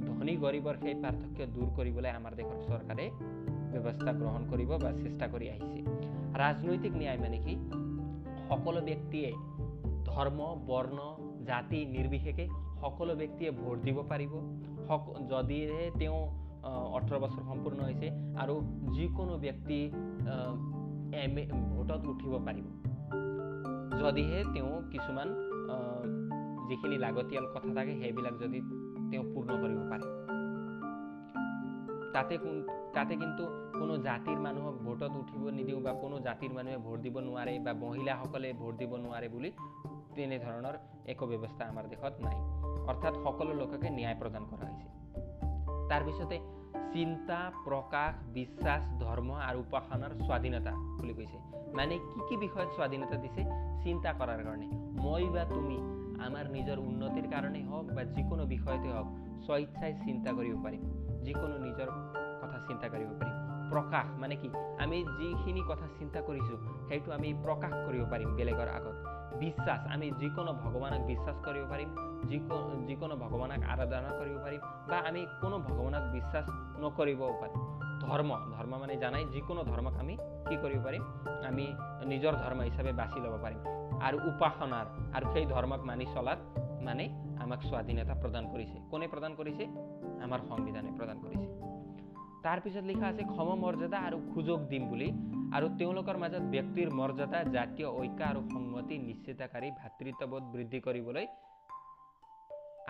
ধনী, 0.08 0.34
গৰীবৰ 0.38 0.76
সেই 0.84 0.95
পাৰ্থক্য 1.04 1.39
দূৰ 1.56 1.67
কৰিবলৈ 1.78 2.12
আমাৰ 2.19 2.34
দেশৰ 2.39 2.60
চৰকাৰে 2.67 3.06
ব্যৱস্থা 3.73 4.12
গ্ৰহণ 4.13 4.41
কৰিব 4.50 4.71
বা 4.84 4.91
চেষ্টা 5.04 5.26
কৰি 5.28 5.50
আহিছে। 5.50 5.82
ৰাজনৈতিক 6.41 6.93
ন্যায় 6.93 7.17
মানে 7.17 7.38
কি? 7.45 7.54
সকলো 8.50 8.80
ব্যক্তিয়ে 8.82 9.30
ধৰ্ম, 10.06 10.39
বৰ্ণ, 10.67 11.00
জাতি 11.45 11.86
নিৰ্বিশেষে 11.86 12.66
সকলো 12.81 13.13
ব্যক্তিয়ে 13.21 13.51
ভোট 13.61 13.77
দিব 13.87 13.97
পাৰিব। 14.11 14.33
যদিহে 15.31 15.81
তেওঁ 15.99 16.19
ওঠৰ 16.97 17.17
বছৰ 17.23 17.43
সম্পূৰ্ণ 17.49 17.79
হৈছে 17.87 18.07
আৰু 18.41 18.55
যিকোনো 18.95 19.33
ব্যক্তি 19.45 19.79
এম 21.23 21.35
এ 21.41 21.43
ভোটত 21.73 22.01
উঠিব 22.13 22.33
পাৰিব। 22.47 22.65
যদিহে 24.01 24.39
তেওঁ 24.53 24.71
কিছুমান 24.93 25.29
যিখিনি 26.69 26.97
লাগতিয়াল 27.05 27.45
কথা 27.55 27.69
থাকে 27.77 27.93
সেইবিলাক 28.01 28.35
যদি 28.43 28.59
তেওঁ 29.09 29.23
পূৰ্ণ 29.33 29.49
কৰিব 29.61 29.79
পাৰে। 29.91 30.05
তাতে 32.13 32.35
তাতে 32.95 33.13
কিন্তু 33.21 33.43
কোনো 33.79 33.93
জাতিৰ 34.07 34.37
মানুহক 34.45 34.75
ভোটত 34.85 35.13
উঠিব 35.21 35.43
নিদিওঁ 35.57 35.81
বা 35.85 35.91
কোনো 36.03 36.15
জাতিৰ 36.27 36.51
মানুহে 36.57 36.77
ভোট 36.85 36.97
দিব 37.05 37.15
নোৱাৰে 37.27 37.53
বা 37.65 37.71
মহিলাসকলে 37.83 38.49
ভোট 38.61 38.73
দিব 38.81 38.91
নোৱাৰে 39.03 39.27
বুলি 39.33 39.49
তেনেধৰণৰ 40.15 40.75
একো 41.11 41.23
ব্যৱস্থা 41.31 41.63
আমাৰ 41.71 41.85
দেশত 41.91 42.13
নাই। 42.25 42.37
অৰ্থাৎ 42.88 43.13
সকলো 43.23 43.54
লোককে 43.54 43.89
ন্যায় 43.89 44.15
প্ৰদান 44.15 44.43
কৰা 44.52 44.65
হৈছে 44.67 44.88
তাৰপিছতে 45.89 46.39
চিন্তা 46.93 47.52
প্ৰকাশ 47.65 48.13
বিশ্বাস 48.34 48.82
ধৰ্ম 49.00 49.32
আৰু 49.32 49.60
উপাসনাৰ 49.60 50.12
স্বাধীনতা 50.26 50.71
বুলি 50.71 51.13
কৈছে। 51.13 51.38
মানে 51.73 51.97
কি 51.97 52.19
কি 52.30 52.38
বিষয়ত 52.38 52.69
স্বাধীনতা 52.69 53.15
দিছে? 53.15 53.43
চিন্তা 53.84 54.13
কৰাৰ 54.13 54.43
কাৰণে। 54.43 54.67
মই 55.02 55.23
বা 55.30 55.43
তুমি 55.45 55.78
আমাৰ 56.26 56.45
নিজৰ 56.52 56.78
উন্নতিৰ 56.80 57.28
কাৰণেই 57.28 57.63
হওক 57.63 57.86
বা 57.86 58.04
যিকোনো 58.04 58.45
বিষয়তে 58.45 58.88
হওক 58.88 59.08
স্বইচ্ছাই 59.45 59.93
চিন্তা 60.06 60.32
কৰিব 60.32 60.56
পাৰিম। 60.63 60.82
যিকোনো 61.23 61.58
নিজৰ 61.58 61.88
কথা 62.41 62.58
চিন্তা 62.67 62.88
কৰিব 62.89 63.10
পাৰিম। 63.19 63.36
প্ৰকাশ 63.69 64.06
মানে 64.19 64.36
কি? 64.36 64.50
আমি 64.80 64.97
যিখিনি 65.04 65.62
কথা 65.67 65.88
চিন্তা 66.00 66.21
কৰিছোঁ 66.21 66.58
সেইটো 66.89 67.12
আমি 67.12 67.34
প্ৰকাশ 67.43 67.71
কৰিব 67.86 68.04
পাৰিম 68.10 68.36
বেলেগৰ 68.36 68.67
আগত। 68.67 69.16
বিশ্বাস 69.39 69.80
আমি 69.93 70.12
যিকোনো 70.12 70.54
ভগৱানক 70.54 71.02
বিশ্বাস 71.06 71.36
কৰিব 71.45 71.65
পাৰিম 71.69 71.89
যিকোনো 72.28 72.86
যিকোনো 72.88 73.15
ভগৱানক 73.15 73.62
আৰাধনা 73.69 74.10
কৰিব 74.19 74.38
পাৰিম 74.38 74.62
বা 74.89 74.97
আমি 75.08 75.26
কোনো 75.41 75.60
ভগৱানক 75.60 76.04
বিশ্বাস 76.12 76.45
নকৰিবও 76.80 77.34
পাৰিম 77.41 77.78
ধৰ্ম 78.02 78.30
ধৰ্ম 78.58 78.78
মানে 78.78 78.95
জানাই 78.97 79.26
যিকোনো 79.26 79.63
ধৰ্মক 79.63 79.93
আমি 80.00 80.17
কি 80.50 80.56
কৰিব 80.56 80.82
পাৰিম? 80.84 81.04
আমি 81.47 81.65
নিজৰ 82.06 82.34
ধৰ্ম 82.34 82.62
হিচাপে 82.62 82.91
বাছি 82.91 83.19
ল'ব 83.19 83.38
পাৰিম। 83.41 83.60
আৰু 84.02 84.17
উপাসনাৰ 84.28 84.86
আৰু 85.13 85.26
সেই 85.34 85.45
ধৰ্মক 85.45 85.82
মানি 85.84 86.06
চলাত 86.06 86.39
মানে 86.84 87.10
আমাক 87.39 87.62
স্বাধীনতা 87.63 88.13
প্ৰদান 88.13 88.45
কৰিছে। 88.52 88.78
কোনে 88.91 89.08
প্ৰদান 89.08 89.36
কৰিছে? 89.36 89.63
আমাৰ 90.23 90.39
সংবিধানে 90.50 90.91
প্ৰদান 90.97 91.17
কৰিছে। 91.21 91.47
তাৰপিছত 92.43 92.84
লিখা 92.84 93.08
আছে 93.08 93.23
সম 93.36 93.47
মৰ্যাদা 93.56 94.00
আৰু 94.00 94.17
সুযোগ 94.34 94.60
দিম 94.67 94.84
বুলি 94.88 95.37
আৰু 95.58 95.67
তেওঁলোকৰ 95.78 96.17
মাজত 96.22 96.43
ব্যক্তিৰ 96.54 96.89
মৰ্যাদা 96.98 97.39
জাতীয় 97.54 97.88
ঐক্য 98.02 98.22
আৰু 98.32 98.41
সংগতি 98.54 98.96
নিশ্চিতকাৰী 99.04 99.70
ভাতৃত্ববোধ 99.78 100.43
বৃদ্ধি 100.54 100.80
কৰিবলৈ 100.88 101.26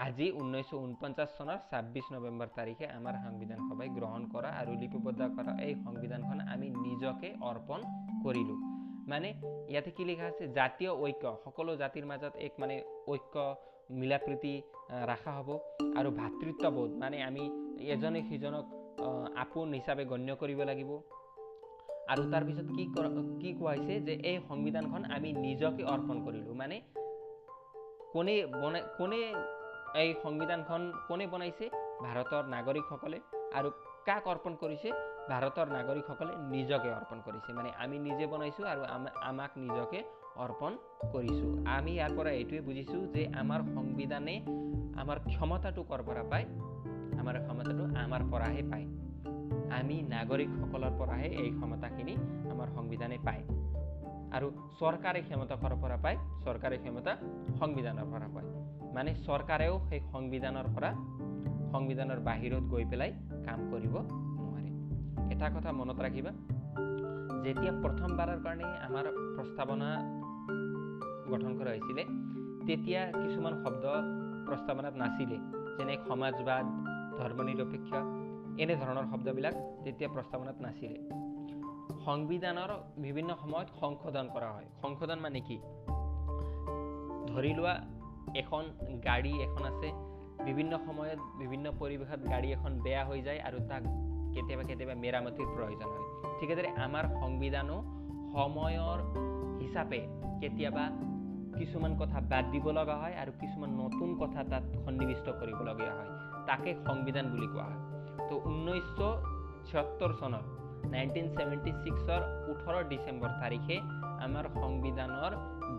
আজি 0.06 0.28
ঊনৈছশ 0.42 0.72
ঊনপঞ্চাছ 0.86 1.30
চনৰ 1.38 1.60
ছাব্বিছ 1.70 2.06
নৱেম্বৰ 2.16 2.50
তাৰিখে 2.58 2.86
আমাৰ 2.98 3.16
সংবিধান 3.26 3.60
সভাই 3.68 3.90
গ্ৰহণ 3.98 4.22
কৰা 4.34 4.50
আৰু 4.62 4.72
লিপিবদ্ধ 4.82 5.22
কৰা 5.38 5.54
এই 5.68 5.74
সংবিধানখন 5.86 6.40
আমি 6.54 6.68
নিজকে 6.86 7.30
অৰ্পণ 7.50 7.80
কৰিলোঁ। 8.26 8.58
মানে 9.12 9.30
ইয়াতে 9.72 9.92
কি 9.98 10.04
লিখা 10.10 10.26
আছে? 10.32 10.44
জাতীয় 10.60 10.92
ঐক্য 11.06 11.26
সকলো 11.46 11.72
জাতিৰ 11.82 12.06
মাজত 12.12 12.34
এক 12.48 12.54
মানে 12.62 12.76
ঐক্য 13.14 13.36
মিলা 14.00 14.18
প্ৰীতি 14.26 14.54
ৰখা 15.12 15.32
হ'ব 15.38 15.50
আৰু 16.00 16.10
ভাতৃত্ববোধ। 16.20 16.90
মানে 17.04 17.18
আমি 17.30 17.44
এজনে 17.94 18.22
সিজনক 18.30 18.66
আপোন 19.44 19.68
হিচাপে 19.80 20.04
গণ্য 20.12 20.30
কৰিব 20.42 20.60
লাগিব। 20.72 20.92
আৰু 22.10 22.24
তাৰপিছত 22.32 22.68
কি 22.76 22.84
কি 23.42 23.50
কোৱা 23.60 23.72
হৈছে 23.72 24.00
যে 24.00 24.14
এই 24.30 24.38
সংবিধানখন 24.50 25.06
আমি 25.16 25.30
নিজকে 25.34 25.84
অৰ্পণ 25.84 26.18
কৰিলোঁ। 26.26 26.54
মানে 26.54 26.82
কোনে 28.14 28.36
বনাই 28.62 28.82
কোনে 28.98 29.22
এই 29.96 30.14
সংবিধানখন 30.24 30.82
কোনে 31.08 31.28
বনাইছে? 31.28 31.66
ভাৰতৰ 32.04 32.44
নাগৰিকসকলে। 32.54 33.20
আৰু 33.54 33.70
কাক 34.06 34.28
অৰ্পণ 34.28 34.54
কৰিছে? 34.56 34.90
ভাৰতৰ 35.30 35.68
নাগৰিকসকলে 35.68 36.34
নিজকে 36.50 36.90
অৰ্পণ 36.94 37.18
কৰিছে। 37.26 37.54
মানে 37.54 37.70
আমি 37.78 38.00
নিজে 38.00 38.26
বনাইছোঁ 38.28 38.66
আৰু 38.66 38.82
আমাক 39.22 39.52
নিজকে 39.58 40.04
অৰ্পণ 40.36 40.72
কৰিছোঁ। 41.12 41.52
আমি 41.76 41.92
ইয়াৰ 41.92 42.12
পৰা 42.18 42.32
এইটোৱে 42.32 42.62
বুজিছোঁ 42.62 43.02
যে 43.16 43.24
আমাৰ 43.42 43.60
সংবিধানে 43.74 44.36
আমাৰ 45.02 45.18
ক্ষমতাটো 45.20 45.84
ক'ৰ 45.84 46.02
পৰা 46.04 46.24
পায়? 46.24 46.46
আমাৰ 47.20 47.36
ক্ষমতাটো 47.44 47.84
আমাৰ 48.04 48.22
পৰাহে 48.32 48.64
পায়। 48.72 49.07
আমি 49.72 49.96
নাগৰিকসকলৰ 50.02 50.92
পৰাহে 51.00 51.28
এই 51.28 51.50
ক্ষমতাখিনি 51.52 52.14
আমাৰ 52.52 52.68
সংবিধানে 52.76 53.18
পায়। 53.26 53.44
আৰু 54.32 54.48
চৰকাৰে 54.80 55.22
ক্ষমতা 55.22 55.56
ক'ৰ 55.56 55.74
পৰা 55.82 55.98
পায় 55.98 56.18
চৰকাৰে 56.44 56.78
ক্ষমতা 56.78 57.12
সংবিধানৰ 57.60 58.06
পৰা 58.12 58.28
পায়। 58.28 58.48
মানে 58.94 59.16
চৰকাৰেও 59.16 59.80
সেই 59.90 60.00
সংবিধানৰ 60.12 60.68
পৰা 60.76 60.90
সংবিধানৰ 61.72 62.20
বাহিৰত 62.20 62.64
গৈ 62.64 62.86
পেলাই 62.86 63.12
কাম 63.46 63.60
কৰিব 63.72 63.96
নোৱাৰে। 64.40 64.72
এটা 65.34 65.50
কথা 65.50 65.72
মনত 65.72 66.00
ৰাখিবা 66.00 66.32
যেতিয়া 67.44 67.72
প্ৰথমবাৰৰ 67.72 68.40
কাৰণে 68.44 68.68
আমাৰ 68.88 69.06
প্ৰস্তাৱনা 69.36 69.90
গঠন 71.32 71.52
কৰা 71.60 71.72
হৈছিলে 71.72 72.04
তেতিয়া 72.66 73.02
কিছুমান 73.12 73.54
শব্দ 73.64 73.86
প্ৰস্তাৱনাত 74.48 74.94
নাছিলে 74.96 75.38
যেনে 75.78 75.96
সমাজবাদ 76.08 76.66
ধৰ্মনিৰপেক্ষ 77.20 77.92
এনেধৰণৰ 78.60 79.06
শব্দবিলাক 79.12 79.54
তেতিয়া 79.84 80.10
প্ৰস্তাৱনাত 80.10 80.58
নাছিলে। 80.62 81.00
সংবিধানৰ 82.06 82.72
বিভিন্ন 82.98 83.36
সময়ত 83.36 83.70
সংশোধন 83.80 84.30
কৰা 84.34 84.50
হয়। 84.52 84.68
সংশোধন 84.82 85.20
মানে 85.20 85.40
কি? 85.42 85.58
ধৰি 87.34 87.52
লোৱা 87.54 87.74
এখন 88.36 88.64
গাড়ী 89.06 89.34
এখন 89.42 89.64
আছে 89.66 89.90
বিভিন্ন 90.46 90.78
সময়ত 90.78 91.20
বিভিন্ন 91.38 91.72
পৰিৱেশত 91.80 92.20
গাড়ী 92.30 92.52
এখন 92.52 92.72
বেয়া 92.80 93.04
হৈ 93.06 93.22
যায় 93.22 93.40
আৰু 93.40 93.58
তাক 93.70 93.84
কেতিয়াবা 94.34 94.64
কেতিয়াবা 94.64 94.96
মেৰামতিৰ 94.96 95.48
প্ৰয়োজন 95.56 95.90
হয়। 95.90 96.06
ঠিক 96.40 96.50
এদৰে 96.50 96.70
আমাৰ 96.86 97.06
সংবিধানো 97.20 97.78
সময়ৰ 98.34 99.00
হিচাপে 99.60 100.02
কেতিয়াবা 100.42 100.86
কিছুমান 101.60 101.98
কথা 101.98 102.20
বাদ 102.22 102.52
দিব 102.52 102.72
লগা 102.72 102.96
হয় 102.96 103.16
আৰু 103.22 103.32
কিছুমান 103.40 103.70
নতুন 103.70 104.10
কথা 104.20 104.44
তাত 104.44 104.64
সন্নিৱিষ্ট 104.86 105.30
কৰিবলগীয়া 105.30 105.94
হয়। 105.94 106.10
তাকে 106.46 106.76
সংবিধান 106.86 107.26
বুলি 107.28 107.48
কোৱা 107.48 107.64
হয়। 107.64 107.87
তো 108.30 108.36
ঊনৈছশ 108.50 109.00
ছিয়ত্তৰ 109.68 110.12
চনত 110.20 110.46
নাইনটিন 110.94 111.28
ছেভেণ্টি 111.36 111.72
ছিক্সৰ 111.84 112.22
ওঠৰ 112.52 112.76
ডিচেম্বৰ 112.92 113.32
তাৰিখে 113.42 113.78
আমাৰ 114.26 114.46
সংবিধানৰ 114.62 115.34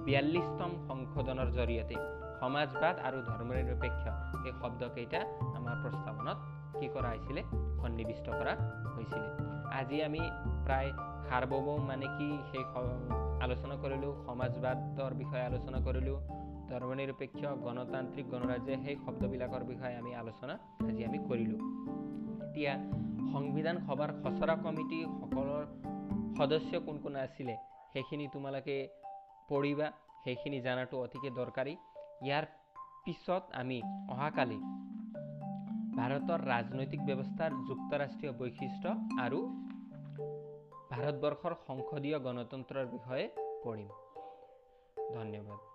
বিয়াল্লিছতম 0.07 0.71
সংশোধনৰ 0.89 1.49
জৰিয়তে 1.59 1.97
সমাজবাদ 2.41 2.95
আৰু 3.07 3.19
ধৰ্মনিৰপেক্ষ 3.31 4.03
এই 4.49 4.53
শব্দকেইটা 4.61 5.21
আমাৰ 5.59 5.77
প্ৰস্তাৱনাত 5.83 6.39
কি 6.79 6.87
কৰা 6.95 7.09
হৈছিলে 7.15 7.43
সন্নিৱিষ্ট 7.81 8.27
কৰা 8.39 8.53
হৈছিলে। 8.95 9.29
আজি 9.81 9.99
আমি 10.09 10.23
প্ৰায় 10.67 10.91
সাৰ্বভৌম 11.29 11.81
মানে 11.91 12.07
কি 12.17 12.29
সেই 12.51 12.65
আলোচনা 13.47 13.75
কৰিলোঁ 13.83 14.13
সমাজবাদৰ 14.27 15.13
বিষয়ে 15.23 15.45
আলোচনা 15.51 15.79
কৰিলোঁ 15.87 16.19
ধৰ্মনিৰপেক্ষ 16.71 17.41
গণতান্ত্ৰিক 17.67 18.27
গণৰাজ্য 18.33 18.69
সেই 18.85 18.97
শব্দবিলাকৰ 19.05 19.63
বিষয়ে 19.73 19.95
আমি 20.01 20.11
আলোচনা 20.23 20.55
আজি 20.89 21.03
আমি 21.09 21.19
কৰিলোঁ। 21.29 21.61
এতিয়া 22.49 22.73
সংবিধান 23.33 23.79
সভাৰ 23.87 24.11
খচৰা 24.23 24.55
কমিটি 24.65 24.99
সকলৰ 25.21 25.65
সদস্য 26.39 26.81
কোন 26.81 26.99
কোন 26.99 27.17
আছিলে 27.17 27.57
সেইখিনি 27.93 28.29
তোমালোকে 28.33 28.77
পঢ়িবা 29.49 29.89
সেইখিনি 30.25 30.61
জনাটো 30.61 31.03
অতিকে 31.03 31.31
দৰকাৰী। 31.31 31.75
ইয়াৰ 32.27 32.45
পিছত 33.05 33.43
আমি 33.53 33.79
অহাকালি 34.09 34.59
ভাৰতৰ 35.99 36.41
ৰাজনৈতিক 36.49 37.01
ব্যৱস্থাৰ 37.09 37.57
যুক্তৰাষ্ট্ৰীয় 37.69 38.33
বৈশিষ্ট্য 38.33 38.89
আৰু 39.25 39.41
ভাৰতবৰ্ষৰ 40.91 41.55
সংসদীয় 41.67 42.19
গণতন্ত্ৰৰ 42.19 42.87
বিষয়ে 42.87 43.27
পঢ়িম। 43.65 43.91
ধন্যবাদ। 45.15 45.68